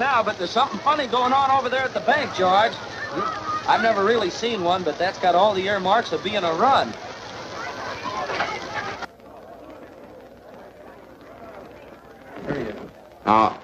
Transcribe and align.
Now, 0.00 0.22
but 0.22 0.38
there's 0.38 0.50
something 0.50 0.78
funny 0.78 1.06
going 1.06 1.34
on 1.34 1.50
over 1.50 1.68
there 1.68 1.82
at 1.82 1.92
the 1.92 2.00
bank, 2.00 2.34
George. 2.34 2.72
I've 3.68 3.82
never 3.82 4.02
really 4.02 4.30
seen 4.30 4.64
one, 4.64 4.82
but 4.82 4.96
that's 4.96 5.18
got 5.18 5.34
all 5.34 5.52
the 5.52 5.68
earmarks 5.68 6.12
of 6.12 6.24
being 6.24 6.42
a 6.42 6.54
run. 6.54 6.90
Now, 13.26 13.60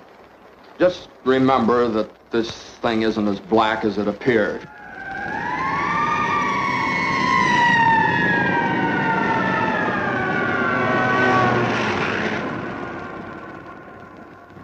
just 0.78 1.08
remember 1.24 1.88
that 1.88 2.10
this 2.30 2.50
thing 2.50 3.00
isn't 3.00 3.26
as 3.26 3.40
black 3.40 3.86
as 3.86 3.96
it 3.96 4.06
appeared. 4.06 4.68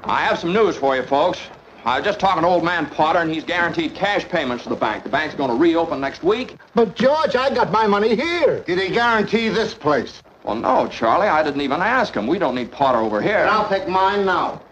I 0.05 0.20
have 0.25 0.39
some 0.39 0.52
news 0.52 0.77
for 0.77 0.95
you, 0.95 1.02
folks. 1.02 1.41
I 1.84 1.98
was 1.98 2.04
just 2.04 2.20
talking 2.20 2.42
to 2.42 2.48
old 2.48 2.62
man 2.62 2.86
Potter, 2.86 3.18
and 3.18 3.30
he's 3.30 3.42
guaranteed 3.42 3.95
cash 3.95 4.24
payments 4.28 4.62
to 4.64 4.68
the 4.68 4.77
bank. 4.77 5.02
The 5.02 5.10
bank's 5.10 5.34
going 5.34 5.50
to 5.50 5.56
reopen 5.56 6.00
next 6.00 6.22
week. 6.22 6.56
But, 6.74 6.95
George, 6.95 7.34
I 7.34 7.52
got 7.52 7.72
my 7.72 7.88
money 7.88 8.14
here. 8.14 8.60
Did 8.60 8.78
he 8.78 8.95
guarantee 8.95 9.48
this 9.48 9.74
place? 9.74 10.22
Well, 10.45 10.55
no, 10.55 10.86
Charlie, 10.86 11.27
I 11.27 11.42
didn't 11.42 11.60
even 11.60 11.80
ask 11.80 12.14
him. 12.14 12.27
We 12.27 12.38
don't 12.38 12.55
need 12.55 12.70
Potter 12.70 12.98
over 12.98 13.20
here. 13.20 13.38
And 13.38 13.50
I'll 13.50 13.68
take 13.68 13.88
mine 13.88 14.24
now. 14.24 14.62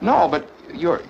No, 0.00 0.28
but 0.28 0.48
you're, 0.74 1.02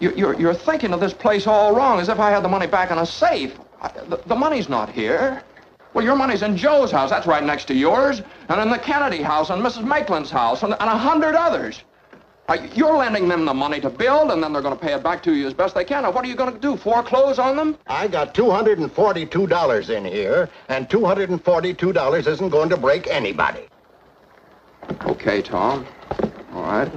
you're, 0.00 0.12
you're, 0.12 0.38
you're 0.38 0.54
thinking 0.54 0.92
of 0.92 1.00
this 1.00 1.14
place 1.14 1.46
all 1.46 1.74
wrong, 1.74 1.98
as 1.98 2.08
if 2.10 2.18
I 2.18 2.30
had 2.30 2.44
the 2.44 2.48
money 2.48 2.66
back 2.66 2.90
in 2.90 2.98
a 2.98 3.06
safe. 3.06 3.58
I, 3.80 3.90
the, 4.08 4.18
the 4.26 4.36
money's 4.36 4.68
not 4.68 4.90
here. 4.90 5.42
Well, 5.94 6.04
your 6.04 6.16
money's 6.16 6.42
in 6.42 6.56
Joe's 6.56 6.90
house. 6.90 7.10
That's 7.10 7.26
right 7.26 7.44
next 7.44 7.66
to 7.66 7.74
yours. 7.74 8.22
And 8.48 8.60
in 8.60 8.70
the 8.70 8.78
Kennedy 8.78 9.22
house, 9.22 9.48
and 9.50 9.62
Mrs. 9.62 9.84
Maitland's 9.84 10.30
house, 10.30 10.62
and, 10.62 10.72
and 10.72 10.90
a 10.90 10.96
hundred 10.96 11.34
others. 11.34 11.82
Uh, 12.52 12.68
you're 12.74 12.98
lending 12.98 13.28
them 13.28 13.46
the 13.46 13.54
money 13.54 13.80
to 13.80 13.88
build, 13.88 14.30
and 14.30 14.42
then 14.42 14.52
they're 14.52 14.60
going 14.60 14.76
to 14.76 14.84
pay 14.84 14.92
it 14.92 15.02
back 15.02 15.22
to 15.22 15.32
you 15.32 15.46
as 15.46 15.54
best 15.54 15.74
they 15.74 15.84
can. 15.84 16.02
Now, 16.02 16.10
what 16.10 16.22
are 16.22 16.28
you 16.28 16.34
going 16.34 16.52
to 16.52 16.58
do? 16.60 16.76
Foreclose 16.76 17.38
on 17.38 17.56
them? 17.56 17.78
I 17.86 18.08
got 18.08 18.34
$242 18.34 19.88
in 19.88 20.04
here, 20.04 20.50
and 20.68 20.86
$242 20.86 22.26
isn't 22.26 22.48
going 22.50 22.68
to 22.68 22.76
break 22.76 23.06
anybody. 23.06 23.62
Okay, 25.06 25.40
Tom. 25.40 25.86
All 26.52 26.64
right. 26.64 26.92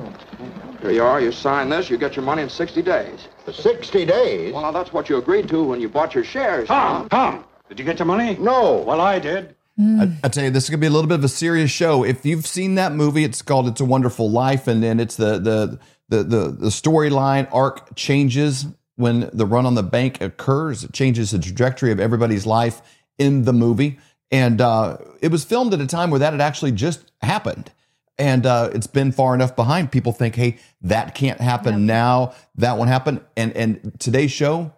Here 0.81 0.91
you 0.91 1.03
are. 1.03 1.21
You 1.21 1.31
sign 1.31 1.69
this. 1.69 1.89
You 1.89 1.97
get 1.97 2.17
your 2.17 2.25
money 2.25 2.41
in 2.41 2.49
60 2.49 2.81
days. 2.81 3.29
60 3.49 4.05
days? 4.05 4.53
Well, 4.53 4.63
now, 4.63 4.71
that's 4.71 4.91
what 4.91 5.07
you 5.07 5.15
agreed 5.15 5.47
to 5.49 5.63
when 5.63 5.79
you 5.79 5.87
bought 5.87 6.13
your 6.13 6.25
shares. 6.25 6.67
Tom, 6.67 7.07
Tom, 7.07 7.45
did 7.69 7.79
you 7.79 7.85
get 7.85 7.99
your 7.99 8.07
money? 8.07 8.35
No. 8.41 8.83
Well, 8.85 8.99
I 8.99 9.19
did. 9.19 9.55
I, 9.77 10.09
I 10.23 10.29
tell 10.29 10.43
you, 10.43 10.51
this 10.51 10.65
is 10.65 10.69
gonna 10.69 10.79
be 10.79 10.87
a 10.87 10.91
little 10.91 11.09
bit 11.09 11.19
of 11.19 11.23
a 11.25 11.29
serious 11.29 11.69
show. 11.69 12.03
If 12.03 12.25
you've 12.25 12.47
seen 12.47 12.75
that 12.75 12.93
movie, 12.93 13.23
it's 13.23 13.41
called 13.41 13.67
"It's 13.67 13.81
a 13.81 13.85
Wonderful 13.85 14.31
Life," 14.31 14.67
and 14.67 14.81
then 14.81 14.99
it's 14.99 15.15
the 15.15 15.37
the 15.37 15.79
the 16.07 16.23
the, 16.23 16.51
the 16.51 16.67
storyline 16.67 17.47
arc 17.51 17.95
changes 17.95 18.67
when 18.95 19.29
the 19.33 19.45
run 19.45 19.65
on 19.65 19.75
the 19.75 19.83
bank 19.83 20.21
occurs. 20.21 20.83
It 20.83 20.93
changes 20.93 21.31
the 21.31 21.39
trajectory 21.39 21.91
of 21.91 21.99
everybody's 21.99 22.45
life 22.45 22.81
in 23.17 23.43
the 23.43 23.53
movie, 23.53 23.99
and 24.31 24.61
uh, 24.61 24.97
it 25.21 25.29
was 25.29 25.43
filmed 25.43 25.73
at 25.73 25.81
a 25.81 25.87
time 25.87 26.09
where 26.09 26.19
that 26.19 26.31
had 26.31 26.41
actually 26.41 26.71
just 26.71 27.11
happened. 27.21 27.71
And 28.17 28.45
uh, 28.45 28.69
it's 28.73 28.87
been 28.87 29.11
far 29.11 29.35
enough 29.35 29.57
behind. 29.57 29.91
People 29.91 30.13
think, 30.13 30.35
"Hey, 30.35 30.57
that 30.83 31.15
can't 31.15 31.41
happen 31.41 31.85
now. 31.85 32.33
That 32.55 32.77
won't 32.77 32.89
happen." 32.89 33.19
And 33.35 33.51
and 33.57 33.93
today's 33.99 34.31
show, 34.31 34.71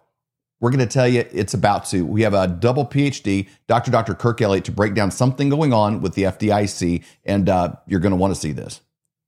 we're 0.60 0.70
going 0.70 0.80
to 0.80 0.86
tell 0.86 1.06
you 1.06 1.24
it's 1.32 1.54
about 1.54 1.84
to. 1.86 2.04
We 2.04 2.22
have 2.22 2.34
a 2.34 2.48
double 2.48 2.84
PhD, 2.84 3.48
Dr. 3.66 3.90
Dr. 3.90 4.14
Kirk 4.14 4.40
Elliott, 4.42 4.64
to 4.64 4.72
break 4.72 4.94
down 4.94 5.10
something 5.10 5.48
going 5.48 5.72
on 5.72 6.00
with 6.00 6.14
the 6.14 6.24
FDIC, 6.24 7.04
and 7.24 7.48
uh, 7.48 7.74
you're 7.86 8.00
going 8.00 8.12
to 8.12 8.16
want 8.16 8.34
to 8.34 8.40
see 8.40 8.52
this. 8.52 8.80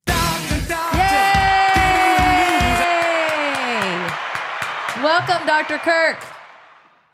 Yay! 0.08 0.14
Welcome, 5.02 5.46
Dr. 5.46 5.78
Kirk. 5.78 6.24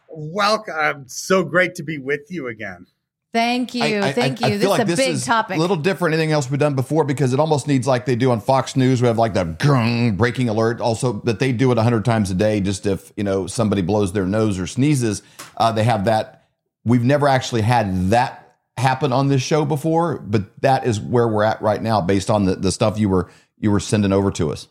Welcome. 0.08 1.04
So 1.08 1.44
great 1.44 1.74
to 1.74 1.82
be 1.82 1.98
with 1.98 2.30
you 2.30 2.48
again. 2.48 2.86
Thank 3.36 3.74
you. 3.74 3.82
I- 3.82 4.06
I- 4.08 4.12
Thank 4.12 4.42
I 4.42 4.48
you. 4.48 4.58
feel 4.58 4.70
this 4.70 4.78
like 4.78 4.88
is 4.88 4.94
a 4.94 4.96
big 4.96 5.14
is 5.16 5.24
topic. 5.26 5.58
A 5.58 5.60
little 5.60 5.76
different 5.76 6.12
than 6.12 6.20
anything 6.20 6.32
else 6.32 6.50
we've 6.50 6.58
done 6.58 6.74
before 6.74 7.04
because 7.04 7.34
it 7.34 7.38
almost 7.38 7.66
needs 7.68 7.86
like 7.86 8.06
they 8.06 8.16
do 8.16 8.30
on 8.30 8.40
Fox 8.40 8.76
News. 8.76 9.02
We 9.02 9.08
have 9.08 9.18
like 9.18 9.34
the 9.34 9.44
grung 9.44 10.16
breaking 10.16 10.48
alert. 10.48 10.80
Also, 10.80 11.20
that 11.24 11.38
they 11.38 11.52
do 11.52 11.70
it 11.70 11.76
a 11.76 11.82
hundred 11.82 12.06
times 12.06 12.30
a 12.30 12.34
day. 12.34 12.60
Just 12.60 12.86
if 12.86 13.12
you 13.14 13.24
know 13.24 13.46
somebody 13.46 13.82
blows 13.82 14.12
their 14.14 14.24
nose 14.24 14.58
or 14.58 14.66
sneezes, 14.66 15.22
uh, 15.58 15.70
they 15.72 15.84
have 15.84 16.06
that. 16.06 16.44
We've 16.84 17.04
never 17.04 17.28
actually 17.28 17.60
had 17.62 18.08
that 18.10 18.56
happen 18.78 19.12
on 19.12 19.28
this 19.28 19.42
show 19.42 19.64
before, 19.66 20.18
but 20.18 20.44
that 20.62 20.86
is 20.86 20.98
where 20.98 21.28
we're 21.28 21.42
at 21.44 21.60
right 21.60 21.82
now, 21.82 22.00
based 22.00 22.30
on 22.30 22.46
the, 22.46 22.56
the 22.56 22.72
stuff 22.72 22.98
you 22.98 23.08
were 23.10 23.28
you 23.58 23.70
were 23.70 23.80
sending 23.80 24.12
over 24.12 24.30
to 24.30 24.50
us. 24.50 24.68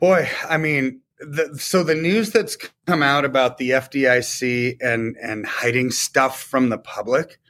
Boy, 0.00 0.28
I 0.48 0.56
mean, 0.56 1.00
the, 1.20 1.58
so 1.58 1.82
the 1.82 1.94
news 1.94 2.30
that's 2.30 2.56
come 2.86 3.02
out 3.02 3.24
about 3.24 3.58
the 3.58 3.70
FDIC 3.70 4.76
and 4.80 5.16
and 5.20 5.46
hiding 5.46 5.90
stuff 5.90 6.40
from 6.42 6.68
the 6.68 6.78
public 6.78 7.40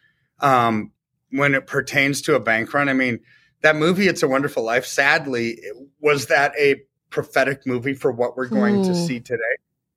um, 0.41 0.93
when 1.31 1.55
it 1.55 1.67
pertains 1.67 2.23
to 2.23 2.35
a 2.35 2.41
bank 2.41 2.73
run. 2.73 2.89
I 2.89 2.95
mean, 2.95 3.21
that 3.63 3.77
movie, 3.77 4.09
"It's 4.09 4.23
a 4.23 4.29
Wonderful 4.29 4.63
Life." 4.63 4.87
Sadly, 4.87 5.61
was 6.01 6.27
that 6.27 6.53
a 6.59 6.83
prophetic 7.11 7.67
movie 7.67 7.95
for 7.95 8.13
what 8.13 8.37
we're 8.37 8.49
going 8.49 8.83
to 8.85 8.95
see 8.95 9.21
today? 9.21 9.43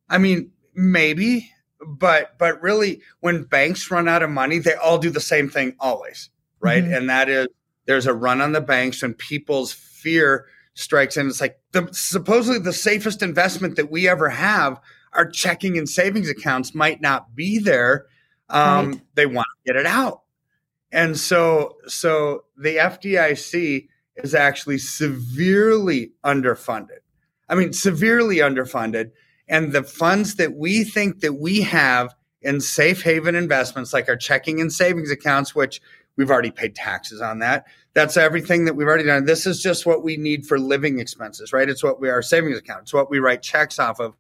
I 0.10 0.18
mean, 0.18 0.52
maybe, 0.74 1.50
but 1.86 2.38
but 2.38 2.62
really, 2.62 3.02
when 3.22 3.44
banks 3.44 3.90
run 3.90 4.08
out 4.08 4.24
of 4.24 4.30
money, 4.30 4.60
they 4.60 4.76
all 4.76 4.98
do 4.98 5.10
the 5.10 5.20
same 5.22 5.50
thing 5.50 5.76
always, 5.80 6.30
right? 6.60 6.84
Mhm. 6.84 6.98
And 6.98 7.10
that 7.10 7.30
is 7.30 7.48
there's 7.86 8.08
a 8.08 8.14
run 8.14 8.42
on 8.42 8.52
the 8.52 8.62
banks, 8.62 9.02
and 9.04 9.18
people's 9.18 9.72
fear 9.72 10.48
strikes 10.82 11.18
in. 11.18 11.28
It's 11.28 11.42
like 11.42 11.60
the 11.72 11.88
supposedly 11.92 12.60
the 12.60 12.74
safest 12.74 13.22
investment 13.22 13.76
that 13.76 13.92
we 13.92 14.10
ever 14.10 14.30
have, 14.30 14.80
our 15.14 15.30
checking 15.30 15.78
and 15.78 15.88
savings 15.88 16.30
accounts 16.30 16.76
might 16.76 17.02
not 17.02 17.36
be 17.36 17.60
there. 17.60 18.08
Um, 18.50 18.92
Right. 18.92 19.02
They 19.16 19.26
want 19.26 19.48
to 19.66 19.74
get 19.74 19.80
it 19.80 19.86
out, 19.86 20.22
and 20.92 21.18
so 21.18 21.78
so 21.88 22.46
the 22.58 22.78
FDIC 22.78 23.88
is 24.18 24.36
actually 24.36 24.78
severely 24.78 26.12
underfunded. 26.24 27.00
I 27.48 27.56
mean, 27.56 27.74
severely 27.74 28.38
underfunded, 28.38 29.12
and 29.48 29.72
the 29.72 29.84
funds 29.84 30.36
that 30.36 30.56
we 30.56 30.84
think 30.84 31.22
that 31.22 31.34
we 31.34 31.62
have 31.62 32.14
in 32.42 32.60
safe 32.60 33.04
haven 33.04 33.36
investments, 33.36 33.94
like 33.94 34.10
our 34.10 34.16
checking 34.18 34.60
and 34.60 34.72
savings 34.74 35.12
accounts, 35.12 35.54
which 35.54 35.82
we've 36.22 36.30
already 36.30 36.52
paid 36.52 36.76
taxes 36.76 37.20
on 37.20 37.40
that. 37.40 37.66
That's 37.96 38.16
everything 38.16 38.66
that 38.66 38.76
we've 38.76 38.86
already 38.86 39.06
done. 39.06 39.26
This 39.26 39.48
is 39.48 39.60
just 39.60 39.88
what 39.88 40.04
we 40.04 40.18
need 40.18 40.46
for 40.46 40.60
living 40.60 41.00
expenses, 41.00 41.52
right? 41.52 41.68
It's 41.68 41.82
what 41.82 42.00
we 42.00 42.12
our 42.12 42.22
savings 42.22 42.60
account. 42.60 42.84
It's 42.84 42.94
what 42.94 43.10
we 43.10 43.18
write 43.18 43.42
checks 43.42 43.80
off 43.80 44.00
of. 44.00 44.14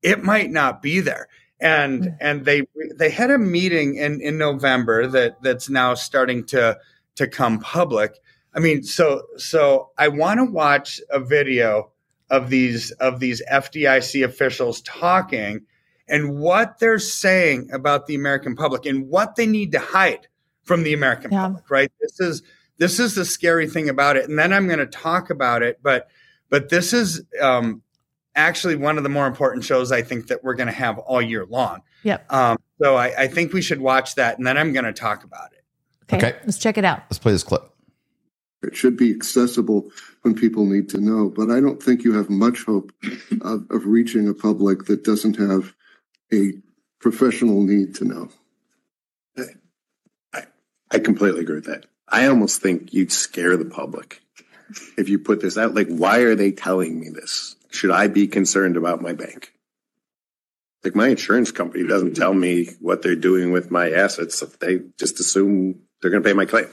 It 0.00 0.22
might 0.22 0.52
not 0.52 0.80
be 0.80 1.00
there. 1.00 1.26
And 1.60 2.04
hmm. 2.04 2.10
and 2.20 2.44
they 2.44 2.62
they 2.94 3.10
had 3.10 3.32
a 3.32 3.38
meeting 3.38 3.96
in 3.96 4.20
in 4.20 4.38
November 4.38 5.08
that 5.08 5.42
that's 5.42 5.68
now 5.68 5.94
starting 5.94 6.44
to 6.46 6.78
to 7.16 7.26
come 7.26 7.58
public. 7.58 8.16
I 8.54 8.60
mean, 8.60 8.84
so 8.84 9.22
so 9.36 9.90
I 9.98 10.06
want 10.06 10.38
to 10.38 10.44
watch 10.44 11.00
a 11.10 11.18
video 11.18 11.90
of 12.30 12.48
these 12.48 12.92
of 12.92 13.18
these 13.18 13.42
FDIC 13.50 14.24
officials 14.24 14.82
talking 14.82 15.66
and 16.06 16.38
what 16.38 16.78
they're 16.78 17.00
saying 17.00 17.70
about 17.72 18.06
the 18.06 18.14
American 18.14 18.54
public 18.54 18.86
and 18.86 19.08
what 19.08 19.34
they 19.34 19.46
need 19.46 19.72
to 19.72 19.80
hide 19.80 20.28
from 20.64 20.82
the 20.82 20.92
American 20.92 21.32
Yeah. 21.32 21.42
public, 21.42 21.70
right? 21.70 21.92
This 22.00 22.20
is 22.20 22.42
this 22.78 22.98
is 22.98 23.14
the 23.14 23.26
scary 23.26 23.68
thing 23.68 23.90
about 23.90 24.16
it. 24.16 24.28
And 24.28 24.38
then 24.38 24.52
I'm 24.52 24.66
going 24.66 24.78
to 24.78 24.86
talk 24.86 25.28
about 25.30 25.62
it, 25.62 25.80
but 25.82 26.08
but 26.48 26.70
this 26.70 26.92
is 26.92 27.22
um, 27.40 27.82
actually 28.34 28.76
one 28.76 28.96
of 28.96 29.02
the 29.02 29.10
more 29.10 29.26
important 29.26 29.64
shows 29.64 29.92
I 29.92 30.02
think 30.02 30.28
that 30.28 30.42
we're 30.42 30.54
going 30.54 30.66
to 30.66 30.72
have 30.72 30.98
all 30.98 31.20
year 31.20 31.44
long. 31.44 31.82
Yep. 32.04 32.32
Um, 32.32 32.58
so 32.80 32.96
I, 32.96 33.24
I 33.24 33.28
think 33.28 33.52
we 33.52 33.60
should 33.62 33.80
watch 33.80 34.14
that, 34.14 34.38
and 34.38 34.46
then 34.46 34.56
I'm 34.56 34.72
going 34.72 34.86
to 34.86 34.92
talk 34.92 35.24
about 35.24 35.52
it. 35.52 35.62
Okay. 36.14 36.28
Okay. 36.28 36.38
Let's 36.44 36.58
check 36.58 36.78
it 36.78 36.84
out. 36.84 37.02
Let's 37.10 37.18
play 37.18 37.32
this 37.32 37.44
clip. 37.44 37.70
It 38.62 38.76
should 38.76 38.96
be 38.96 39.10
accessible 39.10 39.90
when 40.22 40.34
people 40.34 40.66
need 40.66 40.88
to 40.90 40.98
know, 40.98 41.30
but 41.30 41.50
I 41.50 41.60
don't 41.60 41.82
think 41.82 42.04
you 42.04 42.12
have 42.14 42.28
much 42.28 42.64
hope 42.64 42.92
of, 43.42 43.66
of 43.70 43.86
reaching 43.86 44.28
a 44.28 44.34
public 44.34 44.84
that 44.84 45.02
doesn't 45.04 45.36
have 45.36 45.74
a 46.32 46.52
professional 46.98 47.62
need 47.62 47.94
to 47.96 48.04
know. 48.04 48.28
I 50.90 50.98
completely 50.98 51.40
agree 51.40 51.56
with 51.56 51.66
that. 51.66 51.86
I 52.08 52.26
almost 52.26 52.60
think 52.60 52.92
you'd 52.92 53.12
scare 53.12 53.56
the 53.56 53.64
public 53.64 54.20
if 54.96 55.08
you 55.08 55.18
put 55.18 55.40
this 55.40 55.56
out. 55.56 55.74
Like, 55.74 55.88
why 55.88 56.20
are 56.20 56.34
they 56.34 56.52
telling 56.52 56.98
me 56.98 57.08
this? 57.08 57.56
Should 57.70 57.90
I 57.90 58.08
be 58.08 58.26
concerned 58.26 58.76
about 58.76 59.00
my 59.00 59.12
bank? 59.12 59.52
Like, 60.82 60.96
my 60.96 61.08
insurance 61.08 61.52
company 61.52 61.86
doesn't 61.86 62.16
tell 62.16 62.34
me 62.34 62.70
what 62.80 63.02
they're 63.02 63.14
doing 63.14 63.52
with 63.52 63.70
my 63.70 63.90
assets. 63.90 64.40
They 64.60 64.80
just 64.98 65.20
assume 65.20 65.82
they're 66.00 66.10
going 66.10 66.22
to 66.22 66.28
pay 66.28 66.34
my 66.34 66.46
claim. 66.46 66.66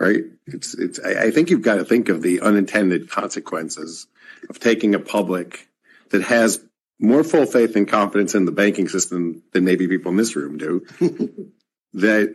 Right? 0.00 0.24
It's, 0.46 0.74
it's, 0.74 1.00
I, 1.00 1.24
I 1.24 1.30
think 1.30 1.50
you've 1.50 1.62
got 1.62 1.76
to 1.76 1.84
think 1.84 2.08
of 2.08 2.22
the 2.22 2.40
unintended 2.40 3.10
consequences 3.10 4.06
of 4.48 4.58
taking 4.58 4.94
a 4.94 5.00
public 5.00 5.68
that 6.10 6.22
has 6.22 6.60
more 6.98 7.22
full 7.22 7.46
faith 7.46 7.76
and 7.76 7.86
confidence 7.86 8.34
in 8.34 8.44
the 8.44 8.52
banking 8.52 8.88
system 8.88 9.42
than 9.52 9.64
maybe 9.64 9.86
people 9.86 10.10
in 10.10 10.16
this 10.16 10.34
room 10.34 10.56
do. 10.56 10.86
that 11.94 12.34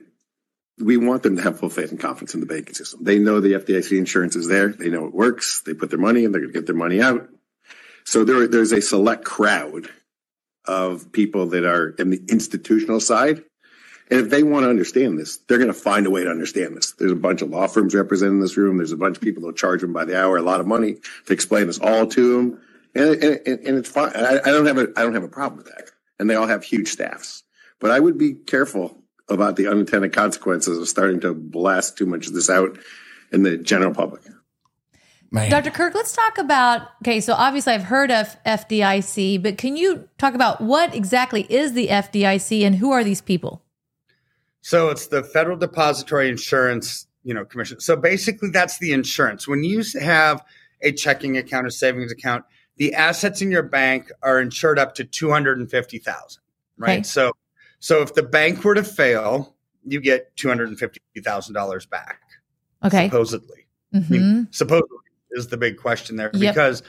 we 0.80 0.98
want 0.98 1.24
them 1.24 1.36
to 1.36 1.42
have 1.42 1.60
full 1.60 1.70
faith 1.70 1.92
and 1.92 2.00
confidence 2.00 2.34
in 2.34 2.40
the 2.40 2.46
banking 2.46 2.74
system. 2.74 3.04
They 3.04 3.20
know 3.20 3.40
the 3.40 3.54
FDIC 3.54 3.98
insurance 3.98 4.36
is 4.36 4.48
there. 4.48 4.70
They 4.70 4.90
know 4.90 5.06
it 5.06 5.14
works. 5.14 5.62
They 5.62 5.74
put 5.74 5.90
their 5.90 6.00
money 6.00 6.24
in. 6.24 6.32
They're 6.32 6.42
going 6.42 6.54
to 6.54 6.60
get 6.60 6.66
their 6.66 6.76
money 6.76 7.02
out. 7.02 7.30
So 8.06 8.24
there, 8.24 8.48
there's 8.48 8.72
a 8.72 8.82
select 8.82 9.24
crowd 9.24 9.90
of 10.66 11.12
people 11.12 11.48
that 11.48 11.66
are 11.66 11.90
in 11.90 12.10
the 12.10 12.22
institutional 12.30 13.00
side. 13.00 13.44
And 14.10 14.20
if 14.20 14.30
they 14.30 14.44
want 14.44 14.66
to 14.66 14.70
understand 14.70 15.18
this, 15.18 15.38
they're 15.38 15.58
going 15.58 15.68
to 15.70 15.74
find 15.74 16.06
a 16.06 16.10
way 16.10 16.24
to 16.24 16.30
understand 16.30 16.76
this. 16.76 16.92
There's 16.94 17.12
a 17.12 17.16
bunch 17.16 17.42
of 17.42 17.50
law 17.50 17.68
firms 17.68 17.96
represented 17.96 18.36
in 18.36 18.42
this 18.42 18.58
room. 18.58 18.78
There's 18.78 18.92
a 18.92 18.98
bunch 18.98 19.18
of 19.18 19.24
people 19.24 19.44
that 19.48 19.56
charge 19.56 19.82
them 19.82 19.94
by 19.94 20.06
the 20.06 20.20
hour 20.20 20.38
a 20.38 20.42
lot 20.42 20.60
of 20.60 20.68
money 20.68 20.98
to 21.28 21.34
explain 21.34 21.68
this 21.68 21.80
all 21.80 22.08
to 22.08 22.38
them. 22.38 22.62
And, 22.96 23.24
and, 23.24 23.48
and 23.48 23.78
it's 23.78 23.90
fine. 23.90 24.12
I, 24.16 24.40
I 24.40 24.52
don't 24.52 24.66
have 24.66 24.78
a, 24.78 24.88
I 24.96 25.04
don't 25.04 25.14
have 25.14 25.24
a 25.24 25.30
problem 25.30 25.58
with 25.58 25.68
that. 25.68 25.90
And 26.20 26.30
they 26.30 26.36
all 26.36 26.48
have 26.48 26.64
huge 26.64 26.90
staffs. 26.90 27.44
But 27.80 27.92
I 27.92 28.00
would 28.00 28.18
be 28.18 28.34
careful 28.34 29.03
about 29.30 29.56
the 29.56 29.68
unintended 29.68 30.14
consequences 30.14 30.78
of 30.78 30.88
starting 30.88 31.20
to 31.22 31.34
blast 31.34 31.98
too 31.98 32.06
much 32.06 32.28
of 32.28 32.34
this 32.34 32.50
out 32.50 32.78
in 33.32 33.44
the 33.44 33.58
general 33.58 33.94
public. 33.94 34.22
Man. 35.32 35.50
Dr. 35.50 35.72
Kirk, 35.72 35.96
let's 35.96 36.14
talk 36.14 36.38
about. 36.38 36.84
Okay, 37.02 37.20
so 37.20 37.34
obviously 37.34 37.74
I've 37.74 37.84
heard 37.84 38.12
of 38.12 38.38
FDIC, 38.46 39.42
but 39.42 39.58
can 39.58 39.76
you 39.76 40.08
talk 40.20 40.36
about 40.36 40.62
what 40.62 40.94
exactly 40.94 41.42
is 41.50 41.74
the 41.74 41.88
FDIC 41.88 42.62
and 42.62 42.76
who 42.76 42.92
are 42.92 43.04
these 43.04 43.20
people? 43.20 43.64
So 44.62 44.90
it's 44.90 45.08
the 45.08 45.24
Federal 45.24 45.58
Depository 45.58 46.30
Insurance, 46.30 47.08
you 47.24 47.34
know, 47.34 47.46
Commission. 47.46 47.80
So 47.80 47.96
basically, 47.96 48.52
that's 48.52 48.78
the 48.78 48.94
insurance. 48.94 49.48
When 49.48 49.64
you 49.64 49.84
have 50.00 50.44
a 50.84 50.92
checking 50.92 51.36
account, 51.36 51.66
or 51.66 51.72
savings 51.72 52.12
account, 52.12 52.46
the 52.78 52.94
assets 52.94 53.42
in 53.42 53.50
your 53.50 53.64
bank 53.64 54.12
are 54.22 54.40
insured 54.40 54.78
up 54.78 54.94
to 54.96 55.04
two 55.04 55.32
hundred 55.32 55.58
and 55.58 55.70
fifty 55.70 55.98
thousand. 55.98 56.44
Right. 56.78 57.00
Okay. 57.00 57.04
So, 57.04 57.34
so 57.84 58.02
if 58.02 58.14
the 58.14 58.24
bank 58.24 58.64
were 58.64 58.76
to 58.76 58.84
fail, 58.84 59.58
you 59.84 60.00
get 60.00 60.34
two 60.38 60.48
hundred 60.48 60.70
and 60.70 60.80
fifty 60.80 61.02
thousand 61.18 61.54
dollars 61.54 61.86
back. 61.86 62.22
Okay. 62.82 63.08
Supposedly. 63.10 63.68
I 63.94 63.98
hmm 64.00 64.14
mean, 64.14 64.48
supposedly 64.52 64.98
is 65.32 65.48
the 65.48 65.58
big 65.58 65.76
question 65.78 66.16
there 66.16 66.32
Yep. 66.34 66.54
because 66.54 66.82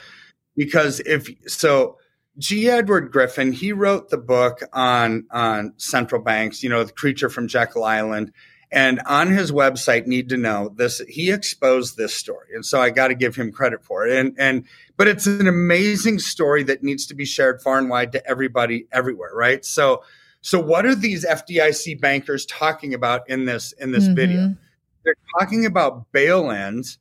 because 0.55 1.01
if 1.01 1.27
so 1.47 1.97
G. 2.37 2.69
Edward 2.69 3.11
Griffin, 3.11 3.51
he 3.51 3.73
wrote 3.73 4.09
the 4.09 4.17
book 4.17 4.61
on 4.71 5.25
on 5.31 5.73
central 5.75 6.21
banks, 6.21 6.63
you 6.63 6.69
know, 6.69 6.85
the 6.85 6.93
creature 6.93 7.29
from 7.29 7.49
Jekyll 7.49 7.83
Island. 7.83 8.31
And 8.71 9.01
on 9.05 9.27
his 9.29 9.51
website, 9.51 10.07
need 10.07 10.29
to 10.29 10.37
know 10.37 10.73
this, 10.75 10.99
he 11.09 11.29
exposed 11.29 11.97
this 11.97 12.13
story. 12.15 12.47
And 12.55 12.65
so 12.65 12.81
I 12.81 12.89
got 12.89 13.09
to 13.09 13.15
give 13.15 13.35
him 13.35 13.51
credit 13.51 13.83
for 13.83 14.07
it. 14.07 14.17
And 14.17 14.33
and 14.39 14.63
but 14.95 15.09
it's 15.09 15.27
an 15.27 15.49
amazing 15.49 16.19
story 16.19 16.63
that 16.63 16.83
needs 16.83 17.05
to 17.07 17.15
be 17.15 17.25
shared 17.25 17.61
far 17.61 17.77
and 17.79 17.89
wide 17.89 18.13
to 18.13 18.25
everybody 18.25 18.87
everywhere, 18.93 19.31
right? 19.33 19.65
So 19.65 20.01
so 20.45 20.59
what 20.59 20.85
are 20.85 20.93
these 20.93 21.25
FDIC 21.25 21.99
bankers 21.99 22.45
talking 22.45 22.93
about 22.93 23.27
in 23.27 23.45
this 23.45 23.71
in 23.79 23.91
this 23.91 24.07
Mhm. 24.07 24.15
video? 24.15 24.55
They're 25.03 25.15
talking 25.39 25.65
about 25.65 26.11
bail-ins 26.11 26.99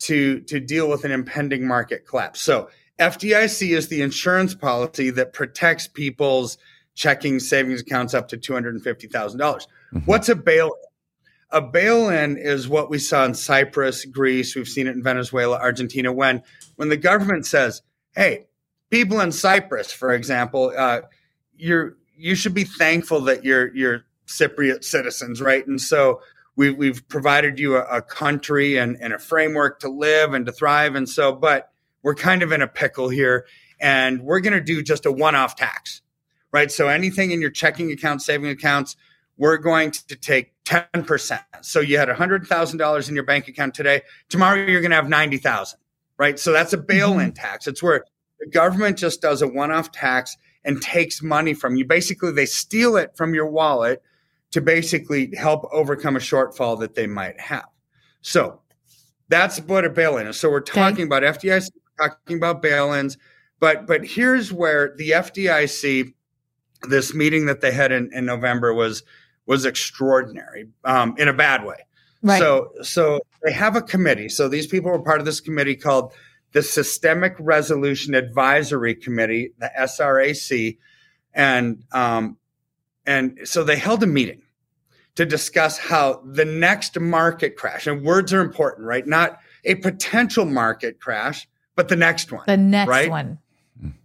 to 0.00 0.40
to 0.40 0.60
deal 0.60 0.90
with 0.90 1.06
an 1.06 1.10
impending 1.10 1.66
market 1.66 2.06
collapse. 2.06 2.42
So 2.42 2.68
FDIC 2.98 3.72
is 3.74 3.88
the 3.88 4.02
insurance 4.02 4.54
policy 4.54 5.08
that 5.10 5.32
protects 5.32 5.88
people's 5.88 6.58
checking 6.94 7.40
savings 7.40 7.80
accounts 7.80 8.12
up 8.12 8.28
to 8.28 8.36
two 8.36 8.52
hundred 8.52 8.74
and 8.74 8.84
fifty 8.84 9.06
thousand 9.06 9.38
dollars. 9.40 9.66
What's 10.04 10.28
a 10.28 10.34
bail-in? 10.36 10.82
A 11.52 11.62
bail-in 11.62 12.36
is 12.36 12.68
what 12.68 12.90
we 12.90 12.98
saw 12.98 13.24
in 13.24 13.32
Cyprus, 13.32 14.04
Greece. 14.04 14.54
We've 14.54 14.68
seen 14.68 14.88
it 14.88 14.94
in 14.94 15.02
Venezuela, 15.02 15.56
Argentina. 15.56 16.12
When 16.12 16.42
when 16.76 16.90
the 16.90 16.98
government 16.98 17.46
says, 17.46 17.80
"Hey, 18.14 18.46
people 18.90 19.20
in 19.20 19.32
Cyprus, 19.32 19.90
for 19.90 20.12
example, 20.12 20.70
uh, 20.76 21.00
you're 21.56 21.96
you 22.16 22.34
should 22.34 22.54
be 22.54 22.64
thankful 22.64 23.20
that 23.22 23.44
you're 23.44 23.74
you're 23.74 24.04
Cypriot 24.26 24.84
citizens, 24.84 25.40
right?" 25.40 25.66
And 25.66 25.80
so 25.80 26.20
we've 26.56 26.76
we've 26.76 27.06
provided 27.08 27.58
you 27.58 27.76
a, 27.76 27.82
a 27.84 28.02
country 28.02 28.76
and, 28.76 28.96
and 29.00 29.12
a 29.12 29.18
framework 29.18 29.80
to 29.80 29.88
live 29.88 30.34
and 30.34 30.46
to 30.46 30.52
thrive, 30.52 30.94
and 30.94 31.08
so 31.08 31.32
but 31.34 31.70
we're 32.02 32.14
kind 32.14 32.42
of 32.42 32.52
in 32.52 32.62
a 32.62 32.68
pickle 32.68 33.08
here, 33.08 33.46
and 33.80 34.22
we're 34.22 34.40
going 34.40 34.52
to 34.52 34.60
do 34.60 34.82
just 34.82 35.06
a 35.06 35.12
one-off 35.12 35.56
tax, 35.56 36.02
right? 36.52 36.70
So 36.70 36.88
anything 36.88 37.30
in 37.30 37.40
your 37.40 37.50
checking 37.50 37.90
account, 37.90 38.22
saving 38.22 38.50
accounts, 38.50 38.96
we're 39.36 39.56
going 39.56 39.90
to 39.90 40.14
take 40.14 40.52
10%. 40.64 41.40
So 41.62 41.80
you 41.80 41.98
had 41.98 42.08
$100,000 42.08 43.08
in 43.08 43.14
your 43.14 43.24
bank 43.24 43.48
account 43.48 43.74
today. 43.74 44.02
Tomorrow 44.28 44.66
you're 44.66 44.80
going 44.80 44.90
to 44.90 44.96
have 44.96 45.08
90,000, 45.08 45.78
right? 46.18 46.38
So 46.38 46.52
that's 46.52 46.72
a 46.72 46.78
bail-in 46.78 47.32
mm-hmm. 47.32 47.34
tax. 47.34 47.66
It's 47.66 47.82
where 47.82 48.04
the 48.38 48.46
government 48.46 48.98
just 48.98 49.20
does 49.20 49.42
a 49.42 49.48
one-off 49.48 49.90
tax 49.92 50.36
and 50.64 50.80
takes 50.80 51.22
money 51.22 51.54
from 51.54 51.76
you. 51.76 51.84
Basically, 51.84 52.32
they 52.32 52.46
steal 52.46 52.96
it 52.96 53.16
from 53.16 53.34
your 53.34 53.46
wallet 53.46 54.02
to 54.52 54.60
basically 54.60 55.34
help 55.36 55.68
overcome 55.72 56.16
a 56.16 56.20
shortfall 56.20 56.78
that 56.80 56.94
they 56.94 57.06
might 57.06 57.40
have. 57.40 57.66
So 58.22 58.60
that's 59.28 59.60
what 59.60 59.84
a 59.84 59.90
bail-in 59.90 60.26
is. 60.26 60.38
So 60.38 60.50
we're 60.50 60.60
talking 60.60 61.04
about 61.06 61.22
FDIC, 61.22 61.70
talking 62.00 62.36
about 62.36 62.62
bail-ins, 62.62 63.18
but 63.60 63.86
but 63.86 64.04
here's 64.04 64.52
where 64.52 64.94
the 64.96 65.10
FDIC, 65.10 66.14
this 66.88 67.14
meeting 67.14 67.46
that 67.46 67.60
they 67.60 67.72
had 67.72 67.92
in, 67.92 68.10
in 68.12 68.26
November 68.26 68.72
was 68.74 69.02
was 69.46 69.64
extraordinary 69.64 70.68
um, 70.84 71.14
in 71.18 71.28
a 71.28 71.32
bad 71.32 71.64
way. 71.64 71.76
Right. 72.22 72.38
So 72.38 72.70
so 72.82 73.20
they 73.42 73.52
have 73.52 73.76
a 73.76 73.82
committee. 73.82 74.28
So 74.28 74.48
these 74.48 74.66
people 74.66 74.90
were 74.90 75.02
part 75.02 75.18
of 75.20 75.26
this 75.26 75.40
committee 75.40 75.76
called 75.76 76.12
the 76.54 76.62
Systemic 76.62 77.34
Resolution 77.38 78.14
Advisory 78.14 78.94
Committee, 78.94 79.52
the 79.58 79.70
SRAC, 79.76 80.78
and 81.34 81.84
um, 81.92 82.38
and 83.04 83.40
so 83.44 83.64
they 83.64 83.76
held 83.76 84.02
a 84.02 84.06
meeting 84.06 84.42
to 85.16 85.26
discuss 85.26 85.78
how 85.78 86.22
the 86.24 86.44
next 86.44 86.98
market 86.98 87.56
crash 87.56 87.86
and 87.86 88.04
words 88.04 88.32
are 88.32 88.40
important, 88.40 88.86
right? 88.86 89.06
Not 89.06 89.38
a 89.64 89.74
potential 89.74 90.44
market 90.44 91.00
crash, 91.00 91.46
but 91.74 91.88
the 91.88 91.96
next 91.96 92.32
one. 92.32 92.44
The 92.46 92.56
next 92.56 92.88
right? 92.88 93.10
one. 93.10 93.38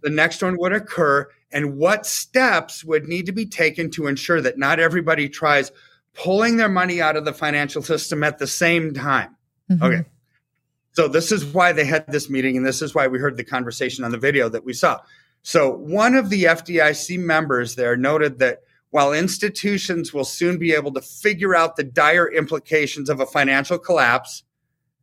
the 0.02 0.10
next 0.10 0.42
one 0.42 0.56
would 0.58 0.72
occur 0.72 1.28
and 1.52 1.78
what 1.78 2.04
steps 2.04 2.84
would 2.84 3.06
need 3.06 3.26
to 3.26 3.32
be 3.32 3.46
taken 3.46 3.90
to 3.92 4.08
ensure 4.08 4.40
that 4.40 4.58
not 4.58 4.80
everybody 4.80 5.28
tries 5.28 5.70
pulling 6.14 6.56
their 6.56 6.68
money 6.68 7.00
out 7.00 7.16
of 7.16 7.24
the 7.24 7.32
financial 7.32 7.82
system 7.82 8.24
at 8.24 8.38
the 8.38 8.46
same 8.46 8.92
time. 8.92 9.36
Mhm. 9.70 9.82
Okay. 9.82 10.08
So 10.92 11.08
this 11.08 11.30
is 11.30 11.44
why 11.44 11.72
they 11.72 11.84
had 11.84 12.06
this 12.08 12.28
meeting 12.28 12.56
and 12.56 12.66
this 12.66 12.82
is 12.82 12.94
why 12.94 13.06
we 13.06 13.18
heard 13.18 13.36
the 13.36 13.44
conversation 13.44 14.04
on 14.04 14.10
the 14.10 14.18
video 14.18 14.48
that 14.48 14.64
we 14.64 14.72
saw. 14.72 14.98
So 15.42 15.70
one 15.70 16.14
of 16.14 16.30
the 16.30 16.44
FDIC 16.44 17.18
members 17.18 17.74
there 17.76 17.96
noted 17.96 18.38
that 18.40 18.60
while 18.90 19.12
institutions 19.12 20.12
will 20.12 20.24
soon 20.24 20.58
be 20.58 20.72
able 20.72 20.92
to 20.92 21.00
figure 21.00 21.54
out 21.54 21.76
the 21.76 21.84
dire 21.84 22.30
implications 22.30 23.08
of 23.08 23.20
a 23.20 23.26
financial 23.26 23.78
collapse, 23.78 24.42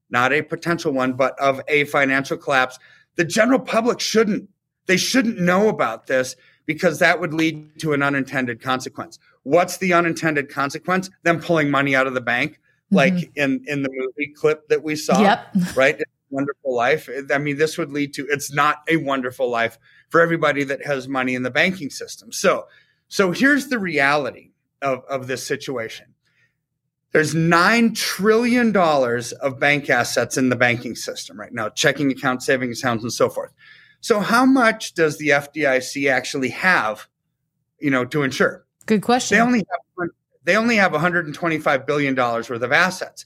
not 0.10 0.34
a 0.34 0.42
potential 0.42 0.92
one, 0.92 1.14
but 1.14 1.40
of 1.40 1.62
a 1.68 1.86
financial 1.86 2.38
collapse, 2.38 2.78
the 3.16 3.26
general 3.26 3.60
public 3.60 4.00
shouldn't. 4.00 4.50
They 4.88 4.98
shouldn't 4.98 5.40
know 5.40 5.70
about 5.70 6.08
this 6.08 6.36
because 6.66 7.00
that 7.00 7.20
would 7.20 7.34
lead 7.34 7.80
to 7.80 7.94
an 7.94 8.04
unintended 8.04 8.62
consequence. 8.62 9.20
What's 9.44 9.78
the 9.78 9.94
unintended 9.94 10.50
consequence? 10.50 11.10
Them 11.24 11.40
pulling 11.40 11.72
money 11.72 11.96
out 11.96 12.08
of 12.08 12.14
the 12.14 12.22
bank, 12.22 12.60
like 12.92 13.14
mm-hmm. 13.14 13.32
in 13.36 13.64
in 13.68 13.84
the 13.84 13.90
movie 13.92 14.34
clip 14.34 14.68
that 14.70 14.84
we 14.84 14.96
saw. 14.96 15.22
Yep. 15.22 15.48
Right. 15.76 16.02
Wonderful 16.30 16.76
life. 16.76 17.10
I 17.32 17.38
mean, 17.38 17.58
this 17.58 17.78
would 17.78 17.92
lead 17.92 18.14
to. 18.16 18.28
It's 18.30 18.52
not 18.52 18.80
a 18.90 18.98
wonderful 18.98 19.50
life 19.50 19.80
for 20.10 20.20
everybody 20.20 20.66
that 20.66 20.86
has 20.86 21.08
money 21.08 21.36
in 21.36 21.44
the 21.44 21.50
banking 21.50 21.90
system. 21.90 22.34
So, 22.34 22.68
so 23.08 23.32
here's 23.32 23.68
the 23.68 23.80
reality 23.80 24.52
of 24.82 25.06
of 25.06 25.28
this 25.28 25.46
situation. 25.46 26.14
There's 27.14 27.34
nine 27.34 27.94
trillion 27.94 28.74
dollars 28.74 29.32
of 29.32 29.60
bank 29.60 29.90
assets 29.90 30.38
in 30.38 30.50
the 30.50 30.58
banking 30.58 30.96
system 30.96 31.40
right 31.40 31.54
now, 31.54 31.70
checking 31.70 32.12
accounts, 32.12 32.46
savings 32.46 32.80
accounts, 32.82 33.04
and 33.04 33.14
so 33.14 33.30
forth. 33.30 33.54
So, 34.02 34.20
how 34.20 34.46
much 34.46 34.94
does 34.94 35.18
the 35.18 35.30
FDIC 35.30 36.12
actually 36.12 36.50
have, 36.50 37.08
you 37.80 37.90
know, 37.90 38.06
to 38.06 38.24
insure? 38.24 38.66
Good 38.86 39.02
question. 39.02 39.38
They 39.38 39.42
only 39.42 39.60
have 39.60 39.80
they 40.48 40.56
only 40.56 40.78
have 40.78 40.94
125 40.94 41.86
billion 41.86 42.16
dollars 42.16 42.50
worth 42.50 42.62
of 42.62 42.72
assets, 42.72 43.26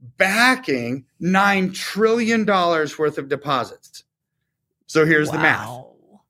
backing 0.00 1.04
nine 1.20 1.72
trillion 1.72 2.46
dollars 2.46 2.98
worth 2.98 3.18
of 3.18 3.28
deposits. 3.28 4.04
So 4.86 5.04
here's 5.04 5.30
the 5.30 5.38
math: 5.38 5.68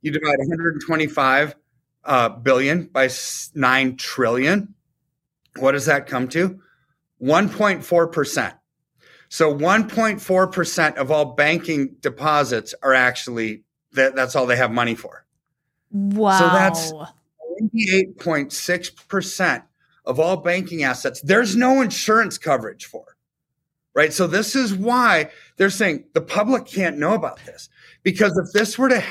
you 0.02 0.10
divide 0.10 0.38
125 0.38 1.54
uh, 2.02 2.28
billion 2.30 2.86
by 2.86 3.04
s- 3.04 3.52
nine 3.54 3.96
trillion. 3.96 4.74
What 5.60 5.72
does 5.72 5.86
that 5.86 6.08
come 6.08 6.26
to? 6.30 6.60
1.4 7.22 8.12
percent. 8.12 8.54
So 9.28 9.54
1.4 9.54 10.52
percent 10.52 10.98
of 10.98 11.12
all 11.12 11.36
banking 11.36 11.94
deposits 12.00 12.74
are 12.82 12.92
actually 12.92 13.62
that, 13.92 14.16
that's 14.16 14.34
all 14.34 14.46
they 14.46 14.56
have 14.56 14.72
money 14.72 14.96
for. 14.96 15.24
Wow. 15.92 16.38
So 16.38 16.48
that's 16.48 16.92
98.6% 17.62 19.62
of 20.04 20.20
all 20.20 20.37
banking 20.37 20.84
assets, 20.84 21.20
there's 21.23 21.56
no 21.56 21.80
insurance 21.80 22.38
coverage 22.38 22.84
for. 22.84 23.16
Right. 23.94 24.12
So 24.12 24.26
this 24.26 24.56
is 24.56 24.75
why 24.75 25.30
they're 25.56 25.70
saying 25.70 26.04
the 26.14 26.20
public 26.20 26.66
can't 26.66 26.99
know 26.99 27.14
about 27.14 27.38
this. 27.46 27.68
Because 28.02 28.37
if 28.37 28.52
this 28.52 28.76
were 28.76 28.88
to 28.88 29.02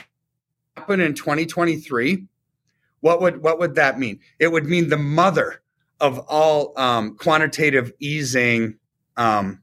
happen 0.75 0.99
in 0.99 1.13
2023, 1.13 2.25
what 2.99 3.21
would 3.21 3.41
what 3.41 3.59
would 3.59 3.75
that 3.75 3.97
mean? 3.97 4.19
It 4.39 4.51
would 4.51 4.65
mean 4.65 4.89
the 4.89 4.97
mother 4.97 5.61
of 5.99 6.19
all 6.27 6.73
um, 6.77 7.15
quantitative 7.15 7.93
easing, 7.99 8.77
um, 9.15 9.61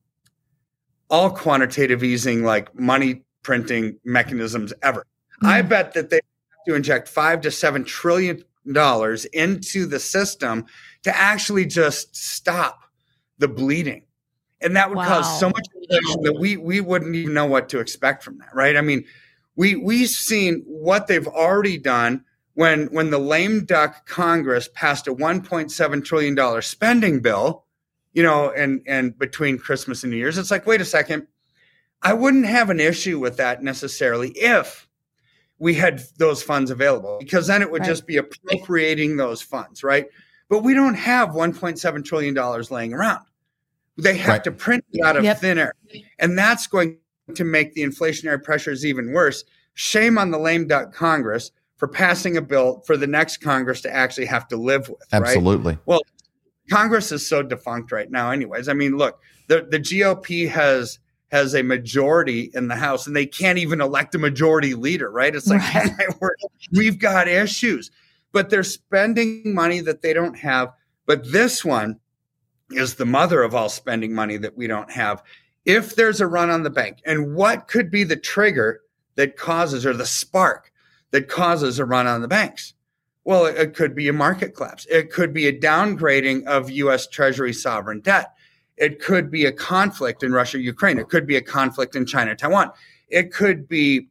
all 1.10 1.30
quantitative 1.30 2.02
easing 2.02 2.42
like 2.42 2.74
money 2.74 3.22
printing 3.42 3.98
mechanisms 4.04 4.72
ever. 4.82 5.04
I 5.42 5.62
bet 5.62 5.94
that 5.94 6.10
they 6.10 6.16
have 6.16 6.64
to 6.66 6.74
inject 6.74 7.08
five 7.08 7.40
to 7.42 7.50
seven 7.50 7.84
trillion 7.84 8.42
dollars 8.70 9.24
into 9.26 9.86
the 9.86 9.98
system 9.98 10.66
to 11.02 11.16
actually 11.16 11.66
just 11.66 12.14
stop 12.16 12.84
the 13.38 13.48
bleeding. 13.48 14.04
And 14.60 14.76
that 14.76 14.90
would 14.90 14.98
cause 14.98 15.40
so 15.40 15.48
much 15.48 15.66
inflation 15.74 16.22
that 16.22 16.38
we 16.38 16.56
we 16.58 16.80
wouldn't 16.80 17.14
even 17.14 17.32
know 17.32 17.46
what 17.46 17.70
to 17.70 17.80
expect 17.80 18.22
from 18.22 18.38
that, 18.38 18.54
right? 18.54 18.76
I 18.76 18.82
mean, 18.82 19.04
we 19.56 19.74
we've 19.74 20.08
seen 20.08 20.62
what 20.66 21.06
they've 21.06 21.26
already 21.26 21.78
done 21.78 22.24
when 22.54 22.86
when 22.88 23.10
the 23.10 23.18
lame 23.18 23.64
duck 23.64 24.06
Congress 24.06 24.68
passed 24.74 25.08
a 25.08 25.14
1.7 25.14 26.04
trillion 26.04 26.34
dollar 26.34 26.60
spending 26.60 27.20
bill, 27.20 27.64
you 28.12 28.22
know, 28.22 28.50
and 28.50 28.82
and 28.86 29.18
between 29.18 29.56
Christmas 29.58 30.02
and 30.02 30.12
New 30.12 30.18
Year's, 30.18 30.36
it's 30.36 30.50
like, 30.50 30.66
wait 30.66 30.82
a 30.82 30.84
second, 30.84 31.26
I 32.02 32.12
wouldn't 32.12 32.44
have 32.44 32.68
an 32.68 32.80
issue 32.80 33.18
with 33.18 33.38
that 33.38 33.62
necessarily 33.62 34.30
if 34.30 34.86
we 35.60 35.74
had 35.74 36.02
those 36.18 36.42
funds 36.42 36.70
available 36.72 37.18
because 37.20 37.46
then 37.46 37.62
it 37.62 37.70
would 37.70 37.82
Right. 37.82 37.86
just 37.88 38.06
be 38.06 38.16
appropriating 38.16 39.16
those 39.16 39.40
funds, 39.42 39.84
right? 39.84 40.06
But 40.48 40.64
we 40.64 40.74
don't 40.74 40.94
have 40.94 41.34
1.7 41.34 42.02
trillion 42.02 42.34
dollars 42.34 42.70
laying 42.72 42.92
around. 42.92 43.24
They 43.96 44.16
have 44.16 44.28
Right. 44.28 44.44
to 44.44 44.52
print 44.52 44.84
it 44.92 45.04
out 45.04 45.16
of 45.16 45.22
Yep. 45.24 45.40
thin 45.40 45.58
air, 45.58 45.74
and 46.18 46.36
that's 46.36 46.66
going 46.66 46.96
to 47.34 47.44
make 47.44 47.74
the 47.74 47.82
inflationary 47.82 48.42
pressures 48.42 48.84
even 48.84 49.12
worse. 49.12 49.44
Shame 49.74 50.18
on 50.18 50.30
the 50.32 50.38
lame 50.38 50.66
duck 50.66 50.92
Congress 50.92 51.52
for 51.76 51.86
passing 51.86 52.36
a 52.36 52.42
bill 52.42 52.82
for 52.86 52.96
the 52.96 53.06
next 53.06 53.36
Congress 53.38 53.80
to 53.82 53.94
actually 53.94 54.26
have 54.26 54.48
to 54.48 54.56
live 54.56 54.88
with. 54.88 55.02
right? 55.12 55.22
Absolutely. 55.22 55.78
Well, 55.86 56.00
Congress 56.70 57.12
is 57.12 57.26
so 57.26 57.42
defunct 57.42 57.92
right 57.92 58.10
now, 58.10 58.30
anyways. 58.30 58.68
I 58.68 58.72
mean, 58.72 58.96
look, 58.96 59.20
the 59.48 59.66
the 59.70 59.78
GOP 59.78 60.48
has 60.48 60.98
has 61.30 61.54
a 61.54 61.62
majority 61.62 62.50
in 62.54 62.68
the 62.68 62.76
House, 62.76 63.06
and 63.06 63.14
they 63.14 63.26
can't 63.26 63.58
even 63.58 63.80
elect 63.80 64.14
a 64.14 64.18
majority 64.18 64.74
leader, 64.74 65.10
right? 65.10 65.34
It's 65.34 65.46
like, 65.46 65.60
Right. 65.60 66.30
we've 66.72 66.98
got 66.98 67.28
issues, 67.28 67.90
but 68.32 68.50
they're 68.50 68.64
spending 68.64 69.54
money 69.54 69.80
that 69.80 70.02
they 70.02 70.12
don't 70.12 70.38
have. 70.38 70.72
But 71.06 71.30
this 71.30 71.64
one 71.64 71.98
is 72.70 72.94
the 72.94 73.06
mother 73.06 73.42
of 73.42 73.54
all 73.54 73.68
spending 73.68 74.12
money 74.12 74.36
that 74.38 74.56
we 74.56 74.66
don't 74.66 74.90
have. 74.90 75.22
If 75.64 75.94
there's 75.94 76.20
a 76.20 76.26
run 76.26 76.50
on 76.50 76.62
the 76.62 76.70
bank, 76.70 76.98
and 77.06 77.34
what 77.34 77.68
could 77.68 77.90
be 77.90 78.04
the 78.04 78.16
trigger 78.16 78.80
that 79.16 79.36
causes 79.36 79.84
or 79.86 79.92
the 79.92 80.06
spark 80.06 80.72
that 81.10 81.28
causes 81.28 81.78
a 81.78 81.84
run 81.84 82.06
on 82.06 82.22
the 82.22 82.28
banks? 82.28 82.74
Well, 83.24 83.46
it, 83.46 83.56
it 83.56 83.74
could 83.74 83.94
be 83.94 84.08
a 84.08 84.12
market 84.12 84.54
collapse. 84.56 84.86
It 84.90 85.12
could 85.12 85.32
be 85.32 85.46
a 85.46 85.58
downgrading 85.58 86.46
of 86.46 86.70
US 86.70 87.06
Treasury 87.06 87.52
sovereign 87.52 88.00
debt. 88.00 88.32
It 88.80 88.98
could 88.98 89.30
be 89.30 89.44
a 89.44 89.52
conflict 89.52 90.22
in 90.22 90.32
Russia, 90.32 90.58
Ukraine. 90.58 90.98
It 90.98 91.10
could 91.10 91.26
be 91.26 91.36
a 91.36 91.42
conflict 91.42 91.94
in 91.94 92.06
China, 92.06 92.34
Taiwan. 92.34 92.72
It 93.08 93.30
could 93.30 93.68
be 93.68 94.08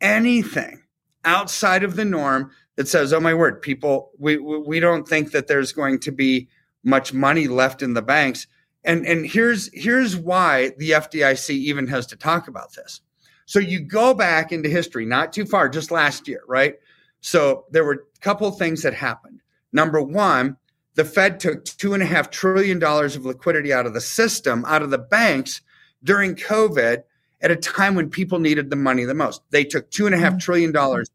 anything 0.00 0.84
outside 1.24 1.82
of 1.82 1.96
the 1.96 2.04
norm 2.04 2.52
that 2.76 2.86
says, 2.86 3.12
oh 3.12 3.20
my 3.20 3.34
word, 3.34 3.60
people, 3.60 4.12
we, 4.18 4.38
we, 4.38 4.78
don't 4.78 5.06
think 5.06 5.32
that 5.32 5.48
there's 5.48 5.72
going 5.72 5.98
to 6.00 6.12
be 6.12 6.48
much 6.84 7.12
money 7.12 7.48
left 7.48 7.82
in 7.82 7.94
the 7.94 8.02
banks. 8.02 8.46
And, 8.84 9.04
and 9.06 9.26
here's, 9.26 9.68
here's 9.74 10.16
why 10.16 10.72
the 10.78 10.90
FDIC 10.90 11.50
even 11.50 11.88
has 11.88 12.06
to 12.06 12.16
talk 12.16 12.46
about 12.46 12.74
this. 12.74 13.00
So 13.46 13.58
you 13.58 13.80
go 13.80 14.14
back 14.14 14.52
into 14.52 14.68
history, 14.68 15.04
not 15.04 15.32
too 15.32 15.46
far, 15.46 15.68
just 15.68 15.90
last 15.90 16.28
year, 16.28 16.42
right? 16.46 16.76
So 17.20 17.66
there 17.70 17.84
were 17.84 18.04
a 18.16 18.20
couple 18.20 18.50
things 18.52 18.82
that 18.82 18.94
happened. 18.94 19.40
Number 19.72 20.00
one, 20.00 20.56
the 20.94 21.04
Fed 21.04 21.40
took 21.40 21.64
two 21.64 21.94
and 21.94 22.02
a 22.02 22.06
half 22.06 22.30
trillion 22.30 22.78
dollars 22.78 23.16
of 23.16 23.24
liquidity 23.24 23.72
out 23.72 23.86
of 23.86 23.94
the 23.94 24.00
system, 24.00 24.64
out 24.66 24.82
of 24.82 24.90
the 24.90 24.98
banks 24.98 25.60
during 26.04 26.34
COVID 26.34 27.02
at 27.40 27.50
a 27.50 27.56
time 27.56 27.94
when 27.94 28.10
people 28.10 28.38
needed 28.38 28.70
the 28.70 28.76
money 28.76 29.04
the 29.04 29.14
most. 29.14 29.42
They 29.50 29.64
took 29.64 29.90
two 29.90 30.06
and 30.06 30.14
a 30.14 30.18
half 30.18 30.38
trillion 30.38 30.72
dollars, 30.72 31.10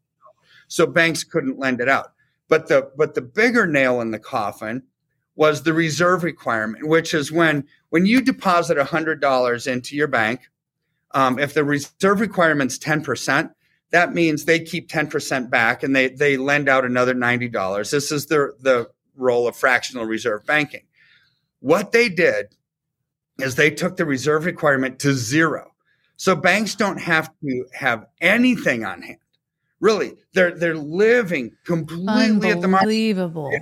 so 0.66 0.86
banks 0.86 1.24
couldn't 1.24 1.58
lend 1.58 1.80
it 1.80 1.88
out. 1.88 2.12
But 2.48 2.68
the 2.68 2.90
but 2.96 3.14
the 3.14 3.22
bigger 3.22 3.66
nail 3.66 4.00
in 4.00 4.10
the 4.10 4.18
coffin 4.18 4.82
was 5.36 5.62
the 5.62 5.72
reserve 5.72 6.24
requirement, 6.24 6.88
which 6.88 7.14
is 7.14 7.30
when 7.30 7.64
when 7.90 8.06
you 8.06 8.20
deposit 8.20 8.78
hundred 8.78 9.20
dollars 9.20 9.66
into 9.66 9.94
your 9.94 10.08
bank, 10.08 10.40
um, 11.12 11.38
if 11.38 11.54
the 11.54 11.64
reserve 11.64 12.20
requirement's 12.20 12.78
ten 12.78 13.02
percent, 13.04 13.52
that 13.90 14.12
means 14.12 14.44
they 14.44 14.60
keep 14.60 14.88
10% 14.88 15.50
back 15.50 15.82
and 15.82 15.94
they 15.96 16.08
they 16.08 16.36
lend 16.36 16.68
out 16.68 16.84
another 16.84 17.14
$90. 17.14 17.90
This 17.90 18.12
is 18.12 18.26
the 18.26 18.54
the 18.60 18.88
role 19.18 19.48
of 19.48 19.56
fractional 19.56 20.04
reserve 20.04 20.46
banking. 20.46 20.84
What 21.60 21.92
they 21.92 22.08
did 22.08 22.54
is 23.38 23.54
they 23.54 23.70
took 23.70 23.96
the 23.96 24.04
reserve 24.04 24.44
requirement 24.44 24.98
to 25.00 25.12
zero. 25.12 25.72
So 26.16 26.34
banks 26.34 26.74
don't 26.74 27.00
have 27.00 27.30
to 27.42 27.64
have 27.72 28.06
anything 28.20 28.84
on 28.84 29.02
hand. 29.02 29.18
Really, 29.80 30.14
they're 30.34 30.56
they're 30.56 30.74
living 30.74 31.52
completely 31.64 32.50
at 32.50 32.60
the 32.60 32.66
market 32.66 32.86
Unbelievable. 32.86 33.52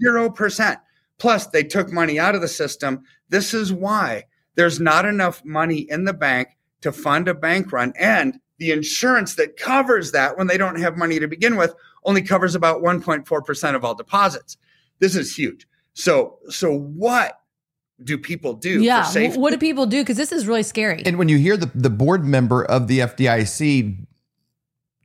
zero 0.00 0.30
percent. 0.30 0.78
Plus, 1.18 1.48
they 1.48 1.64
took 1.64 1.92
money 1.92 2.18
out 2.20 2.36
of 2.36 2.40
the 2.40 2.48
system. 2.48 3.02
This 3.28 3.52
is 3.52 3.72
why 3.72 4.24
there's 4.54 4.78
not 4.78 5.04
enough 5.04 5.44
money 5.44 5.80
in 5.90 6.04
the 6.04 6.14
bank 6.14 6.56
to 6.82 6.92
fund 6.92 7.26
a 7.26 7.34
bank 7.34 7.72
run, 7.72 7.92
and 7.98 8.38
the 8.58 8.70
insurance 8.70 9.34
that 9.34 9.56
covers 9.56 10.12
that 10.12 10.38
when 10.38 10.46
they 10.46 10.56
don't 10.56 10.80
have 10.80 10.96
money 10.96 11.18
to 11.18 11.26
begin 11.26 11.56
with 11.56 11.74
only 12.04 12.22
covers 12.22 12.54
about 12.54 12.82
1.4 12.82 13.44
percent 13.44 13.74
of 13.74 13.84
all 13.84 13.96
deposits. 13.96 14.56
This 15.00 15.16
is 15.16 15.34
huge. 15.36 15.66
So, 15.94 16.38
so 16.48 16.72
what 16.76 17.40
do 18.02 18.16
people 18.16 18.54
do 18.54 18.82
Yeah. 18.82 19.04
for 19.04 19.10
safety? 19.12 19.38
What 19.38 19.50
do 19.50 19.58
people 19.58 19.86
do? 19.86 20.00
Because 20.02 20.16
this 20.16 20.32
is 20.32 20.46
really 20.46 20.62
scary. 20.62 21.02
And 21.04 21.18
when 21.18 21.28
you 21.28 21.38
hear 21.38 21.56
the, 21.56 21.70
the 21.74 21.90
board 21.90 22.24
member 22.24 22.64
of 22.64 22.86
the 22.88 23.00
FDIC 23.00 24.06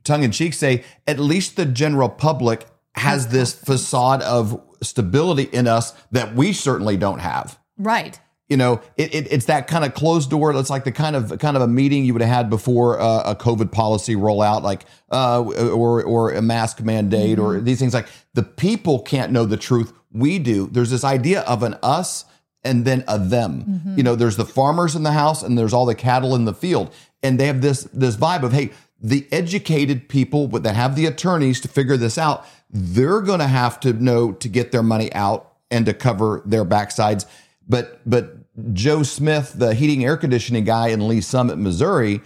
tongue 0.04 0.22
in 0.22 0.30
cheek 0.30 0.54
say, 0.54 0.84
at 1.06 1.18
least 1.18 1.56
the 1.56 1.66
general 1.66 2.08
public 2.08 2.66
has 2.94 3.28
this 3.28 3.52
facade 3.52 4.22
of 4.22 4.62
stability 4.82 5.44
in 5.44 5.66
us 5.66 5.92
that 6.12 6.34
we 6.34 6.52
certainly 6.52 6.96
don't 6.96 7.18
have. 7.20 7.58
right. 7.78 8.20
You 8.48 8.56
know, 8.56 8.80
it, 8.96 9.12
it, 9.12 9.32
it's 9.32 9.46
that 9.46 9.66
kind 9.66 9.84
of 9.84 9.94
closed 9.94 10.30
door. 10.30 10.54
It's 10.54 10.70
like 10.70 10.84
the 10.84 10.92
kind 10.92 11.16
of 11.16 11.38
kind 11.40 11.56
of 11.56 11.62
a 11.62 11.66
meeting 11.66 12.04
you 12.04 12.12
would 12.12 12.22
have 12.22 12.30
had 12.30 12.50
before 12.50 13.00
uh, 13.00 13.22
a 13.32 13.34
COVID 13.34 13.72
policy 13.72 14.14
rollout, 14.14 14.62
like 14.62 14.84
uh, 15.10 15.42
or 15.42 16.04
or 16.04 16.32
a 16.32 16.42
mask 16.42 16.80
mandate 16.80 17.40
or 17.40 17.60
these 17.60 17.80
things. 17.80 17.92
Like 17.92 18.06
the 18.34 18.44
people 18.44 19.00
can't 19.00 19.32
know 19.32 19.46
the 19.46 19.56
truth. 19.56 19.92
We 20.12 20.38
do. 20.38 20.68
There's 20.68 20.90
this 20.90 21.02
idea 21.02 21.40
of 21.42 21.64
an 21.64 21.76
us 21.82 22.24
and 22.62 22.84
then 22.84 23.04
a 23.08 23.18
them. 23.18 23.82
You 23.96 24.02
know, 24.02 24.14
there's 24.14 24.36
the 24.36 24.44
farmers 24.44 24.94
in 24.94 25.02
the 25.02 25.12
house 25.12 25.42
and 25.42 25.58
there's 25.58 25.72
all 25.72 25.86
the 25.86 25.94
cattle 25.94 26.34
in 26.34 26.44
the 26.44 26.54
field, 26.54 26.94
and 27.22 27.40
they 27.40 27.46
have 27.46 27.62
this 27.62 27.84
this 27.92 28.16
vibe 28.16 28.44
of 28.44 28.52
hey, 28.52 28.70
the 29.00 29.26
educated 29.30 30.08
people 30.08 30.48
that 30.48 30.74
have 30.74 30.96
the 30.96 31.06
attorneys 31.06 31.60
to 31.60 31.68
figure 31.68 31.96
this 31.96 32.16
out, 32.16 32.46
they're 32.70 33.20
going 33.20 33.40
to 33.40 33.46
have 33.46 33.78
to 33.80 33.92
know 33.92 34.32
to 34.32 34.48
get 34.48 34.72
their 34.72 34.82
money 34.82 35.12
out 35.12 35.52
and 35.70 35.86
to 35.86 35.94
cover 35.94 36.42
their 36.44 36.64
backsides. 36.64 37.26
But 37.68 38.00
but 38.08 38.34
Joe 38.72 39.02
Smith, 39.02 39.54
the 39.56 39.74
heating 39.74 40.04
air 40.04 40.16
conditioning 40.16 40.64
guy 40.64 40.88
in 40.88 41.06
Lee's 41.08 41.26
Summit, 41.26 41.56
Missouri, 41.58 42.20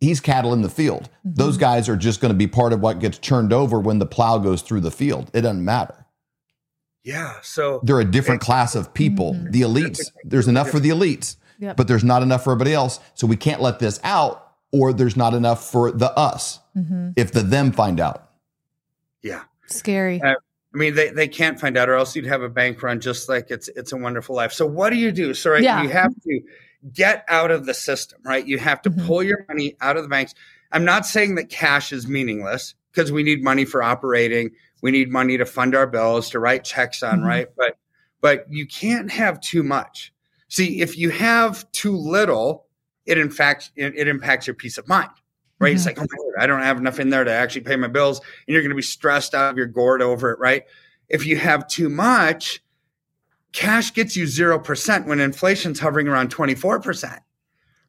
he's 0.00 0.20
cattle 0.20 0.52
in 0.52 0.62
the 0.62 0.68
field. 0.68 1.08
Mm-hmm. 1.26 1.34
Those 1.34 1.56
guys 1.56 1.88
are 1.88 1.96
just 1.96 2.20
going 2.20 2.32
to 2.32 2.36
be 2.38 2.46
part 2.46 2.72
of 2.72 2.80
what 2.80 2.98
gets 3.00 3.18
churned 3.18 3.52
over 3.52 3.80
when 3.80 3.98
the 3.98 4.06
plow 4.06 4.38
goes 4.38 4.62
through 4.62 4.80
the 4.80 4.90
field. 4.90 5.30
It 5.34 5.40
doesn't 5.42 5.64
matter. 5.64 6.06
yeah. 7.02 7.34
So 7.42 7.80
They're 7.82 8.00
a 8.00 8.04
different 8.04 8.40
class 8.40 8.74
of 8.74 8.92
people. 8.94 9.34
Mm-hmm. 9.34 9.50
The 9.50 9.60
elites, 9.62 10.00
there's 10.24 10.48
enough 10.48 10.70
for 10.70 10.80
the 10.80 10.90
elites, 10.90 11.36
Yep. 11.60 11.76
but 11.76 11.88
there's 11.88 12.04
not 12.04 12.22
enough 12.22 12.44
for 12.44 12.52
everybody 12.52 12.74
else. 12.74 12.98
So 13.14 13.26
we 13.26 13.36
can't 13.36 13.60
let 13.62 13.78
this 13.78 14.00
out, 14.04 14.52
or 14.72 14.92
there's 14.92 15.16
not 15.16 15.34
enough 15.34 15.70
for 15.70 15.90
the 15.92 16.10
us 16.18 16.58
mm-hmm. 16.76 17.10
if 17.16 17.30
the 17.32 17.40
them 17.40 17.72
find 17.72 18.00
out. 18.00 18.28
yeah. 19.22 19.42
Scary. 19.66 20.20
Uh, 20.20 20.34
I 20.74 20.76
mean, 20.76 20.94
they, 20.94 21.10
they 21.10 21.28
can't 21.28 21.60
find 21.60 21.76
out, 21.76 21.88
or 21.88 21.94
else 21.94 22.16
you'd 22.16 22.26
have 22.26 22.42
a 22.42 22.48
bank 22.48 22.82
run 22.82 23.00
just 23.00 23.28
like 23.28 23.50
it's 23.50 23.68
it's 23.68 23.92
a 23.92 23.96
wonderful 23.96 24.34
life. 24.34 24.52
So 24.52 24.66
what 24.66 24.90
do 24.90 24.96
you 24.96 25.12
do? 25.12 25.32
So 25.32 25.50
right, 25.52 25.62
Yeah. 25.62 25.82
you 25.82 25.88
have 25.90 26.12
to 26.22 26.40
get 26.92 27.24
out 27.28 27.50
of 27.50 27.64
the 27.66 27.74
system, 27.74 28.20
right? 28.24 28.44
You 28.46 28.58
have 28.58 28.82
to 28.82 28.90
Mhm. 28.90 29.06
pull 29.06 29.22
your 29.22 29.44
money 29.48 29.76
out 29.80 29.96
of 29.96 30.02
the 30.02 30.08
banks. 30.08 30.34
I'm 30.72 30.84
not 30.84 31.06
saying 31.06 31.36
that 31.36 31.48
cash 31.48 31.92
is 31.92 32.08
meaningless 32.08 32.74
because 32.92 33.12
we 33.12 33.22
need 33.22 33.42
money 33.42 33.64
for 33.64 33.82
operating. 33.82 34.50
We 34.82 34.90
need 34.90 35.10
money 35.10 35.38
to 35.38 35.46
fund 35.46 35.74
our 35.76 35.86
bills, 35.86 36.30
to 36.30 36.40
write 36.40 36.64
checks 36.64 37.02
on, 37.02 37.20
Mhm. 37.20 37.24
right? 37.26 37.46
But 37.56 37.76
but 38.20 38.46
you 38.50 38.66
can't 38.66 39.10
have 39.12 39.40
too 39.40 39.62
much. 39.62 40.12
See, 40.48 40.80
if 40.80 40.96
you 40.98 41.10
have 41.10 41.70
too 41.72 41.94
little, 41.96 42.66
it 43.06 43.16
in 43.18 43.30
fact 43.30 43.70
it, 43.76 43.94
it 43.96 44.08
impacts 44.08 44.46
your 44.48 44.54
peace 44.54 44.76
of 44.78 44.88
mind. 44.88 45.10
Right? 45.64 45.74
It's 45.74 45.82
Mhm. 45.82 45.86
like, 45.86 45.98
oh 45.98 46.06
my 46.10 46.24
word, 46.24 46.34
I 46.38 46.46
don't 46.46 46.62
have 46.62 46.78
enough 46.78 47.00
in 47.00 47.10
there 47.10 47.24
to 47.24 47.30
actually 47.32 47.62
pay 47.62 47.76
my 47.76 47.88
bills, 47.88 48.18
and 48.18 48.52
you're 48.52 48.62
going 48.62 48.70
to 48.70 48.76
be 48.76 48.82
stressed 48.82 49.34
out 49.34 49.50
of 49.50 49.56
your 49.56 49.66
gourd 49.66 50.02
over 50.02 50.30
it, 50.30 50.38
right? 50.38 50.64
If 51.08 51.26
you 51.26 51.36
have 51.36 51.66
too 51.68 51.88
much, 51.88 52.62
cash 53.52 53.92
gets 53.94 54.16
you 54.16 54.26
0% 54.26 55.06
when 55.06 55.20
inflation's 55.20 55.80
hovering 55.80 56.08
around 56.08 56.30
24%. 56.30 57.20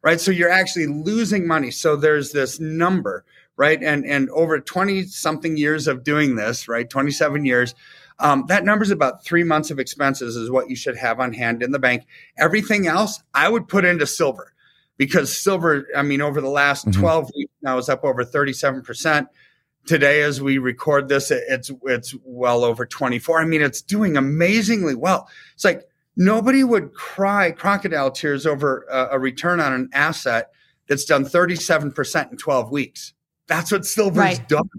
Right? 0.01 0.21
So 0.21 0.29
you're 0.29 0.51
actually 0.51 0.85
losing 0.85 1.47
money. 1.47 1.71
So 1.71 1.95
there's 1.95 2.31
this 2.31 2.59
number, 2.59 3.25
right? 3.57 3.81
And 3.81 4.05
and 4.05 4.29
over 4.29 4.59
20 4.59 5.03
something 5.07 5.57
years 5.57 5.87
of 5.87 6.03
doing 6.03 6.35
this, 6.35 6.67
right? 6.67 6.87
27 6.87 7.43
years, 7.43 7.73
Um, 8.19 8.45
that 8.47 8.63
is 8.81 8.91
about 8.91 9.25
three 9.25 9.43
months 9.43 9.71
of 9.71 9.79
expenses 9.79 10.35
is 10.37 10.49
what 10.49 10.69
you 10.69 10.75
should 10.75 10.95
have 10.95 11.19
on 11.19 11.33
hand 11.33 11.61
in 11.63 11.71
the 11.71 11.79
bank. 11.79 12.03
Everything 12.37 12.87
else, 12.87 13.21
I 13.33 13.49
would 13.49 13.67
put 13.67 13.83
into 13.83 14.05
silver 14.05 14.53
because 14.97 15.35
silver, 15.35 15.85
I 15.97 16.01
mean, 16.03 16.21
over 16.21 16.39
the 16.39 16.49
last 16.49 16.85
Mhm. 16.85 16.93
12 16.93 17.29
weeks 17.35 17.44
now 17.65 17.77
is 17.77 17.89
up 17.89 18.05
over 18.05 18.23
37%. 18.23 19.27
Today, 19.85 20.21
as 20.23 20.41
we 20.41 20.57
record 20.57 21.09
this, 21.09 21.29
it's 21.29 21.69
it's 21.83 22.15
well 22.23 22.63
over 22.63 22.85
24. 22.87 23.41
I 23.41 23.45
mean, 23.45 23.61
it's 23.61 23.81
doing 23.83 24.17
amazingly 24.17 24.95
well. 24.95 25.27
It's 25.53 25.63
like 25.63 25.83
nobody 26.15 26.63
would 26.63 26.93
cry 26.93 27.51
crocodile 27.51 28.09
tears 28.09 28.47
over 28.47 28.87
a, 28.89 29.09
a 29.11 29.19
return 29.19 29.59
on 29.59 29.73
an 29.73 29.89
asset 29.93 30.49
that's 30.87 31.05
done 31.05 31.23
37% 31.25 32.31
in 32.31 32.37
12 32.37 32.71
weeks. 32.71 33.13
That's 33.47 33.71
what 33.71 33.85
silver's 33.85 34.17
Right. 34.17 34.47
done. 34.49 34.69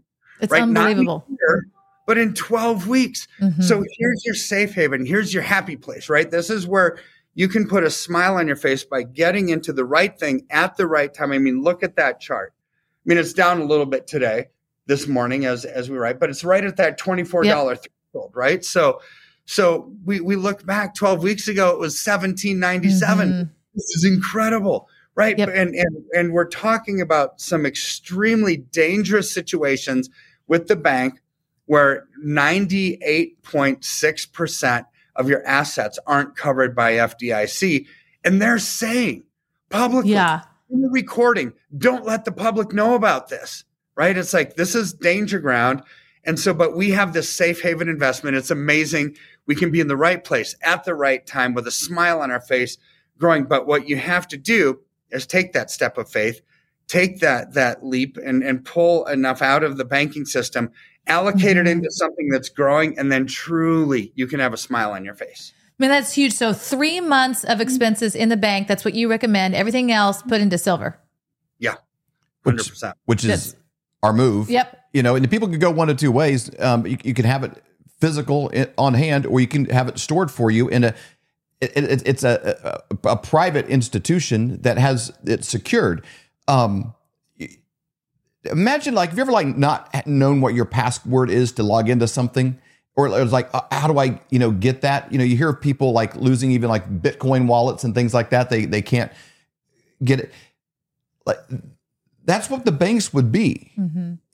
It's 0.40 0.50
right? 0.50 0.61
Not 0.66 0.90
in 0.90 0.99
unbelievable. 0.99 1.25
year, 1.28 1.66
but 2.05 2.19
in 2.19 2.35
12 2.35 2.88
weeks. 2.88 3.28
Mhm. 3.40 3.62
So 3.62 3.85
here's 3.99 4.25
your 4.25 4.35
safe 4.35 4.75
haven. 4.75 5.07
Here's 5.07 5.33
your 5.33 5.45
happy 5.45 5.76
place, 5.76 6.09
right? 6.09 6.28
This 6.28 6.50
is 6.50 6.66
where 6.66 6.99
you 7.35 7.47
can 7.47 7.69
put 7.69 7.85
a 7.85 7.90
smile 7.90 8.35
on 8.37 8.49
your 8.49 8.57
face 8.57 8.83
by 8.83 9.05
getting 9.05 9.50
into 9.50 9.73
the 9.73 9.85
right 9.85 10.19
thing 10.19 10.47
at 10.50 10.76
the 10.76 10.87
right 10.88 11.14
time. 11.14 11.31
I 11.31 11.38
mean, 11.38 11.62
look 11.62 11.85
at 11.85 11.95
that 11.95 12.19
chart. 12.21 12.52
I 13.06 13.08
mean, 13.08 13.18
it's 13.18 13.32
down 13.32 13.60
a 13.60 13.64
little 13.64 13.86
bit 13.86 14.08
today, 14.08 14.46
this 14.86 15.06
morning 15.06 15.44
as 15.46 15.64
as 15.64 15.88
we 15.88 15.96
write, 15.96 16.18
but 16.18 16.28
it's 16.30 16.42
right 16.42 16.64
at 16.64 16.76
that 16.76 16.98
$24 16.98 17.44
threshold, 17.78 18.32
right? 18.34 18.64
So 18.64 19.00
so 19.44 19.92
we 20.04 20.20
we 20.20 20.34
look 20.36 20.66
back 20.66 20.94
12 20.96 21.22
weeks 21.22 21.46
ago, 21.48 21.70
it 21.70 21.78
was 21.78 21.94
1797. 22.04 23.28
Mhm. 23.28 23.50
This 23.75 23.90
is 23.96 24.04
incredible. 24.04 24.88
Right. 25.14 25.38
Yep. 25.38 25.48
And, 25.48 25.75
and 25.75 25.96
and 26.12 26.32
we're 26.32 26.48
talking 26.48 27.00
about 27.00 27.40
some 27.40 27.64
extremely 27.64 28.56
dangerous 28.58 29.30
situations 29.32 30.10
with 30.48 30.66
the 30.68 30.76
bank 30.76 31.20
where 31.66 32.06
98.6% 32.25 34.84
of 35.16 35.28
your 35.28 35.44
assets 35.46 35.98
aren't 36.06 36.36
covered 36.36 36.75
by 36.76 36.92
FDIC. 36.94 37.86
And 38.25 38.40
they're 38.42 38.58
saying 38.58 39.25
publicly 39.70 40.12
Yeah. 40.12 40.42
In 40.70 40.82
the 40.82 40.88
recording, 40.90 41.52
don't 41.76 42.04
let 42.04 42.25
the 42.25 42.32
public 42.32 42.73
know 42.73 42.94
about 42.94 43.28
this. 43.28 43.64
Right. 43.96 44.16
It's 44.16 44.35
like 44.35 44.56
this 44.56 44.75
is 44.75 44.92
danger 44.92 45.38
ground. 45.38 45.82
And 46.25 46.38
so, 46.38 46.52
but 46.52 46.76
we 46.76 46.90
have 46.90 47.12
this 47.12 47.30
safe 47.30 47.62
haven 47.62 47.88
investment. 47.88 48.37
It's 48.37 48.50
amazing. 48.50 49.16
We 49.46 49.54
can 49.54 49.70
be 49.70 49.80
in 49.80 49.88
the 49.88 49.96
right 49.96 50.23
place 50.23 50.54
at 50.62 50.85
the 50.85 50.94
right 50.94 51.25
time 51.25 51.54
with 51.54 51.66
a 51.66 51.70
smile 51.70 52.20
on 52.20 52.30
our 52.30 52.40
face 52.40 52.76
growing. 53.18 53.44
But 53.44 53.66
what 53.66 53.88
you 53.88 53.96
have 53.96 54.26
to 54.28 54.37
do 54.37 54.80
is 55.11 55.26
take 55.26 55.52
that 55.52 55.70
step 55.70 55.96
of 55.99 56.11
faith, 56.11 56.40
take 56.88 57.20
that 57.20 57.54
that 57.54 57.87
leap 57.87 58.18
and, 58.23 58.42
and 58.42 58.64
pull 58.64 59.06
enough 59.06 59.40
out 59.40 59.62
of 59.62 59.76
the 59.76 59.85
banking 59.85 60.26
system, 60.26 60.70
allocate 61.06 61.56
it 61.56 61.61
mm-hmm. 61.61 61.78
into 61.78 61.90
something 61.90 62.28
that's 62.28 62.49
growing, 62.49 62.99
and 62.99 63.11
then 63.11 63.26
truly 63.26 64.12
you 64.16 64.26
can 64.26 64.40
have 64.40 64.52
a 64.52 64.58
smile 64.58 64.92
on 64.92 65.04
your 65.04 65.14
face. 65.14 65.52
I 65.78 65.83
mean, 65.83 65.90
that's 65.90 66.12
huge. 66.14 66.33
So 66.33 66.52
three 66.52 67.00
months 67.00 67.45
of 67.45 67.61
expenses 67.61 68.14
in 68.14 68.28
the 68.30 68.37
bank. 68.37 68.66
That's 68.66 68.85
what 68.85 68.95
you 68.95 69.11
recommend. 69.11 69.54
Everything 69.54 69.92
else 69.92 70.23
put 70.23 70.40
into 70.40 70.56
silver. 70.59 70.99
Yeah. 71.59 71.75
Which- 72.45 72.56
100%. 72.56 72.95
which 73.04 73.25
is 73.25 73.28
Yes. 73.28 73.54
our 74.02 74.12
move. 74.14 74.49
Yep. 74.49 74.78
You 74.95 75.02
know, 75.02 75.14
and 75.16 75.23
the 75.25 75.28
people 75.28 75.49
can 75.49 75.59
go 75.59 75.71
one 75.71 75.90
of 75.90 75.99
two 75.99 76.11
ways. 76.12 76.50
Um, 76.59 76.87
you, 76.87 76.97
you 77.04 77.12
can 77.12 77.26
have 77.26 77.45
it 77.45 77.62
physical 78.00 78.50
on 78.78 78.95
hand, 78.95 79.26
or 79.26 79.40
you 79.40 79.47
can 79.47 79.66
have 79.66 79.88
it 79.88 79.99
stored 79.99 80.30
for 80.30 80.50
you 80.50 80.68
in 80.68 80.85
a. 80.85 80.95
It, 81.61 81.76
it, 81.76 82.02
it's 82.06 82.23
a, 82.25 82.83
a 83.02 83.11
a 83.11 83.16
private 83.16 83.68
institution 83.68 84.61
that 84.62 84.78
has 84.78 85.12
it 85.25 85.45
secured. 85.45 86.04
Um, 86.49 86.95
imagine 88.44 88.94
like 88.94 89.11
have 89.11 89.18
you 89.18 89.22
ever 89.22 89.33
like 89.33 89.46
not 89.57 90.07
known 90.07 90.40
what 90.40 90.55
your 90.55 90.64
password 90.64 91.31
is 91.31 91.53
to 91.53 91.62
log 91.62 91.88
into 91.88 92.07
something 92.07 92.59
or 92.96 93.06
it 93.06 93.11
was 93.11 93.32
like 93.32 93.48
uh, 93.54 93.61
how 93.70 93.87
do 93.87 93.98
i 93.98 94.18
you 94.30 94.38
know 94.38 94.50
get 94.50 94.80
that 94.80 95.11
you 95.12 95.18
know 95.18 95.24
you 95.24 95.37
hear 95.37 95.50
of 95.50 95.61
people 95.61 95.92
like 95.92 96.14
losing 96.16 96.50
even 96.50 96.68
like 96.68 97.02
bitcoin 97.02 97.46
wallets 97.46 97.85
and 97.85 97.94
things 97.94 98.12
like 98.12 98.30
that 98.30 98.50
they 98.50 98.64
they 98.64 98.82
can't 98.82 99.12
get 100.04 100.20
it 100.20 100.32
like 101.24 101.38
that's 102.24 102.50
what 102.50 102.64
the 102.64 102.72
banks 102.72 103.12
would 103.14 103.30
be 103.30 103.72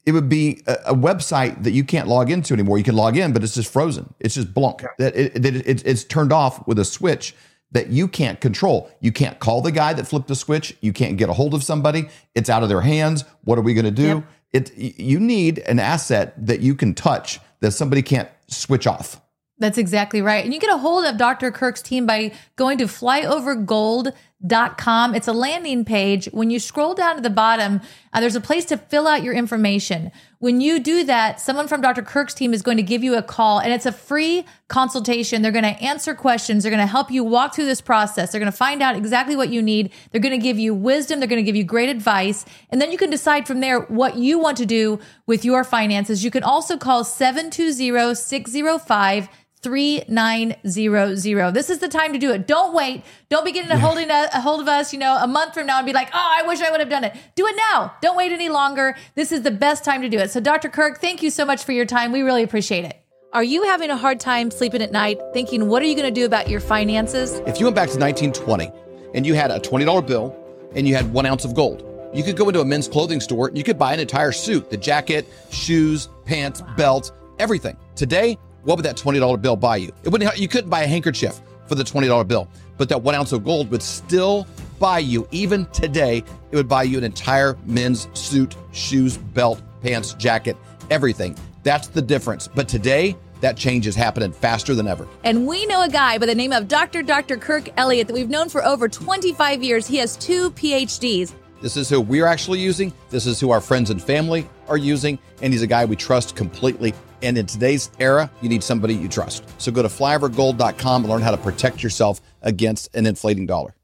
it 0.04 0.12
would 0.12 0.28
be 0.28 0.62
a, 0.66 0.76
a 0.86 0.94
website 0.94 1.62
that 1.62 1.72
you 1.72 1.84
can't 1.84 2.08
log 2.08 2.30
into 2.30 2.54
anymore 2.54 2.78
you 2.78 2.84
can 2.84 2.96
log 2.96 3.16
in 3.16 3.32
but 3.32 3.42
it's 3.42 3.54
just 3.54 3.72
frozen 3.72 4.12
it's 4.20 4.34
just 4.34 4.52
blank 4.54 4.82
that 4.98 5.14
it, 5.14 5.42
that 5.42 5.54
it, 5.54 5.86
it's 5.86 6.04
turned 6.04 6.32
off 6.32 6.66
with 6.66 6.78
a 6.78 6.84
switch 6.84 7.34
that 7.72 7.88
you 7.88 8.06
can't 8.06 8.40
control. 8.40 8.90
You 9.00 9.12
can't 9.12 9.38
call 9.38 9.62
the 9.62 9.72
guy 9.72 9.94
that 9.94 10.06
flipped 10.06 10.28
the 10.28 10.34
switch. 10.34 10.76
You 10.80 10.92
can't 10.92 11.16
get 11.16 11.28
a 11.28 11.32
hold 11.32 11.54
of 11.54 11.64
somebody. 11.64 12.08
It's 12.34 12.48
out 12.48 12.62
of 12.62 12.68
their 12.68 12.82
hands. 12.82 13.24
What 13.44 13.58
are 13.58 13.62
we 13.62 13.74
going 13.74 13.86
to 13.86 13.90
do? 13.90 14.02
Yep. 14.02 14.24
It 14.52 14.76
you 14.76 15.18
need 15.18 15.60
an 15.60 15.78
asset 15.78 16.34
that 16.46 16.60
you 16.60 16.74
can 16.74 16.94
touch 16.94 17.40
that 17.60 17.72
somebody 17.72 18.02
can't 18.02 18.28
switch 18.52 18.86
off. 18.86 19.20
That's 19.58 19.78
exactly 19.78 20.22
right. 20.22 20.44
And 20.44 20.52
you 20.52 20.60
get 20.60 20.74
a 20.74 20.78
hold 20.78 21.04
of 21.04 21.16
Dr. 21.16 21.50
Kirk's 21.52 21.82
team 21.82 22.06
by 22.06 22.32
going 22.56 22.78
to 22.78 22.84
flyovergold.com. 22.84 24.14
It's 24.44 25.28
a 25.28 25.32
landing 25.32 25.84
page. 25.84 26.28
When 26.32 26.50
you 26.50 26.58
scroll 26.58 26.94
down 26.94 27.16
to 27.16 27.22
the 27.22 27.30
bottom, 27.30 27.80
uh, 28.12 28.20
there's 28.20 28.34
a 28.34 28.40
place 28.40 28.64
to 28.66 28.76
fill 28.76 29.06
out 29.06 29.22
your 29.22 29.34
information. 29.34 30.10
When 30.40 30.60
you 30.60 30.80
do 30.80 31.04
that, 31.04 31.40
someone 31.40 31.68
from 31.68 31.80
Dr. 31.80 32.02
Kirk's 32.02 32.34
team 32.34 32.52
is 32.52 32.62
going 32.62 32.76
to 32.76 32.82
give 32.82 33.04
you 33.04 33.14
a 33.16 33.22
call 33.22 33.60
and 33.60 33.72
it's 33.72 33.86
a 33.86 33.92
free 33.92 34.44
consultation. 34.66 35.42
They're 35.42 35.52
going 35.52 35.62
to 35.62 35.80
answer 35.82 36.14
questions. 36.14 36.64
They're 36.64 36.70
going 36.70 36.84
to 36.84 36.90
help 36.90 37.10
you 37.10 37.22
walk 37.22 37.54
through 37.54 37.66
this 37.66 37.80
process. 37.80 38.32
They're 38.32 38.40
going 38.40 38.50
to 38.50 38.56
find 38.56 38.82
out 38.82 38.96
exactly 38.96 39.36
what 39.36 39.50
you 39.50 39.62
need. 39.62 39.92
They're 40.10 40.20
going 40.20 40.38
to 40.38 40.42
give 40.42 40.58
you 40.58 40.74
wisdom. 40.74 41.20
They're 41.20 41.28
going 41.28 41.42
to 41.42 41.46
give 41.46 41.56
you 41.56 41.64
great 41.64 41.88
advice. 41.88 42.44
And 42.70 42.80
then 42.80 42.90
you 42.90 42.98
can 42.98 43.10
decide 43.10 43.46
from 43.46 43.60
there 43.60 43.80
what 43.82 44.16
you 44.16 44.40
want 44.40 44.56
to 44.56 44.66
do 44.66 44.98
with 45.26 45.44
your 45.44 45.62
finances. 45.62 46.24
You 46.24 46.32
can 46.32 46.42
also 46.42 46.76
call 46.76 47.04
720 47.04 48.14
605 48.14 49.28
3900. 49.62 51.54
This 51.54 51.70
is 51.70 51.78
the 51.78 51.88
time 51.88 52.12
to 52.12 52.18
do 52.18 52.32
it. 52.32 52.46
Don't 52.46 52.74
wait. 52.74 53.04
Don't 53.28 53.44
be 53.44 53.52
getting 53.52 53.70
a 53.70 53.78
holding 53.78 54.10
a, 54.10 54.28
a 54.34 54.40
hold 54.40 54.60
of 54.60 54.68
us, 54.68 54.92
you 54.92 54.98
know, 54.98 55.16
a 55.16 55.26
month 55.26 55.54
from 55.54 55.66
now 55.66 55.78
and 55.78 55.86
be 55.86 55.92
like, 55.92 56.08
"Oh, 56.12 56.36
I 56.38 56.46
wish 56.46 56.60
I 56.60 56.70
would 56.70 56.80
have 56.80 56.88
done 56.88 57.04
it." 57.04 57.14
Do 57.34 57.46
it 57.46 57.54
now. 57.56 57.94
Don't 58.02 58.16
wait 58.16 58.32
any 58.32 58.48
longer. 58.48 58.96
This 59.14 59.32
is 59.32 59.42
the 59.42 59.50
best 59.50 59.84
time 59.84 60.02
to 60.02 60.08
do 60.08 60.18
it. 60.18 60.30
So 60.30 60.40
Dr. 60.40 60.68
Kirk, 60.68 61.00
thank 61.00 61.22
you 61.22 61.30
so 61.30 61.44
much 61.44 61.64
for 61.64 61.72
your 61.72 61.86
time. 61.86 62.12
We 62.12 62.22
really 62.22 62.42
appreciate 62.42 62.84
it. 62.84 62.98
Are 63.32 63.44
you 63.44 63.62
having 63.62 63.88
a 63.88 63.96
hard 63.96 64.20
time 64.20 64.50
sleeping 64.50 64.82
at 64.82 64.92
night 64.92 65.18
thinking 65.32 65.68
what 65.68 65.82
are 65.82 65.86
you 65.86 65.94
going 65.94 66.12
to 66.12 66.20
do 66.20 66.26
about 66.26 66.50
your 66.50 66.60
finances? 66.60 67.40
If 67.46 67.58
you 67.58 67.64
went 67.64 67.76
back 67.76 67.88
to 67.88 67.98
1920 67.98 68.70
and 69.14 69.24
you 69.24 69.32
had 69.32 69.50
a 69.50 69.58
$20 69.58 70.06
bill 70.06 70.36
and 70.74 70.86
you 70.86 70.94
had 70.94 71.10
one 71.14 71.24
ounce 71.24 71.46
of 71.46 71.54
gold, 71.54 71.82
you 72.12 72.22
could 72.22 72.36
go 72.36 72.48
into 72.48 72.60
a 72.60 72.64
men's 72.64 72.88
clothing 72.88 73.20
store 73.20 73.48
and 73.48 73.56
you 73.56 73.64
could 73.64 73.78
buy 73.78 73.94
an 73.94 74.00
entire 74.00 74.32
suit 74.32 74.68
the 74.68 74.76
jacket, 74.76 75.26
shoes, 75.50 76.10
pants, 76.26 76.62
belt, 76.76 77.12
everything. 77.38 77.74
Today, 77.96 78.36
what 78.62 78.76
would 78.76 78.84
that 78.84 78.96
$20 78.96 79.40
bill 79.40 79.56
buy 79.56 79.76
you? 79.76 79.92
It 80.04 80.08
wouldn't, 80.08 80.38
you 80.38 80.48
couldn't 80.48 80.70
buy 80.70 80.82
a 80.82 80.86
handkerchief 80.86 81.40
for 81.66 81.74
the 81.74 81.84
$20 81.84 82.26
bill, 82.26 82.48
but 82.76 82.88
that 82.88 83.02
one 83.02 83.14
ounce 83.14 83.32
of 83.32 83.44
gold 83.44 83.70
would 83.70 83.82
still 83.82 84.46
buy 84.78 84.98
you, 84.98 85.28
even 85.30 85.66
today, 85.66 86.24
it 86.50 86.56
would 86.56 86.68
buy 86.68 86.82
you 86.82 86.98
an 86.98 87.04
entire 87.04 87.56
men's 87.66 88.08
suit, 88.18 88.56
shoes, 88.72 89.16
belt, 89.16 89.62
pants, 89.80 90.14
jacket, 90.14 90.56
everything. 90.90 91.36
That's 91.62 91.88
the 91.88 92.02
difference. 92.02 92.48
But 92.48 92.68
today, 92.68 93.16
that 93.40 93.56
change 93.56 93.86
is 93.86 93.94
happening 93.94 94.32
faster 94.32 94.74
than 94.74 94.88
ever. 94.88 95.06
And 95.24 95.46
we 95.46 95.66
know 95.66 95.82
a 95.82 95.88
guy 95.88 96.18
by 96.18 96.26
the 96.26 96.34
name 96.34 96.52
of 96.52 96.68
Dr. 96.68 97.02
Dr. 97.02 97.36
Kirk 97.36 97.68
Elliott 97.76 98.06
that 98.08 98.14
we've 98.14 98.28
known 98.28 98.48
for 98.48 98.64
over 98.64 98.88
25 98.88 99.62
years. 99.62 99.86
He 99.86 99.96
has 99.96 100.16
two 100.16 100.50
PhDs. 100.52 101.32
This 101.60 101.76
is 101.76 101.88
who 101.88 102.00
we're 102.00 102.26
actually 102.26 102.58
using. 102.58 102.92
This 103.10 103.26
is 103.26 103.38
who 103.38 103.50
our 103.50 103.60
friends 103.60 103.90
and 103.90 104.02
family 104.02 104.48
are 104.68 104.76
using. 104.76 105.18
And 105.42 105.52
he's 105.52 105.62
a 105.62 105.66
guy 105.66 105.84
we 105.84 105.96
trust 105.96 106.34
completely. 106.34 106.92
And 107.22 107.38
in 107.38 107.46
today's 107.46 107.90
era, 108.00 108.30
you 108.40 108.48
need 108.48 108.64
somebody 108.64 108.94
you 108.94 109.08
trust. 109.08 109.44
So 109.60 109.70
go 109.70 109.82
to 109.82 109.88
flyovergold.com 109.88 111.04
and 111.04 111.10
learn 111.10 111.22
how 111.22 111.30
to 111.30 111.36
protect 111.36 111.82
yourself 111.82 112.20
against 112.42 112.94
an 112.94 113.06
inflating 113.06 113.46
dollar. 113.46 113.74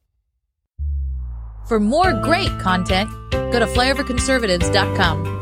For 1.68 1.78
more 1.78 2.14
great 2.14 2.50
content, 2.58 3.10
go 3.30 3.58
to 3.58 3.66
flyoverconservatives.com. 3.66 5.37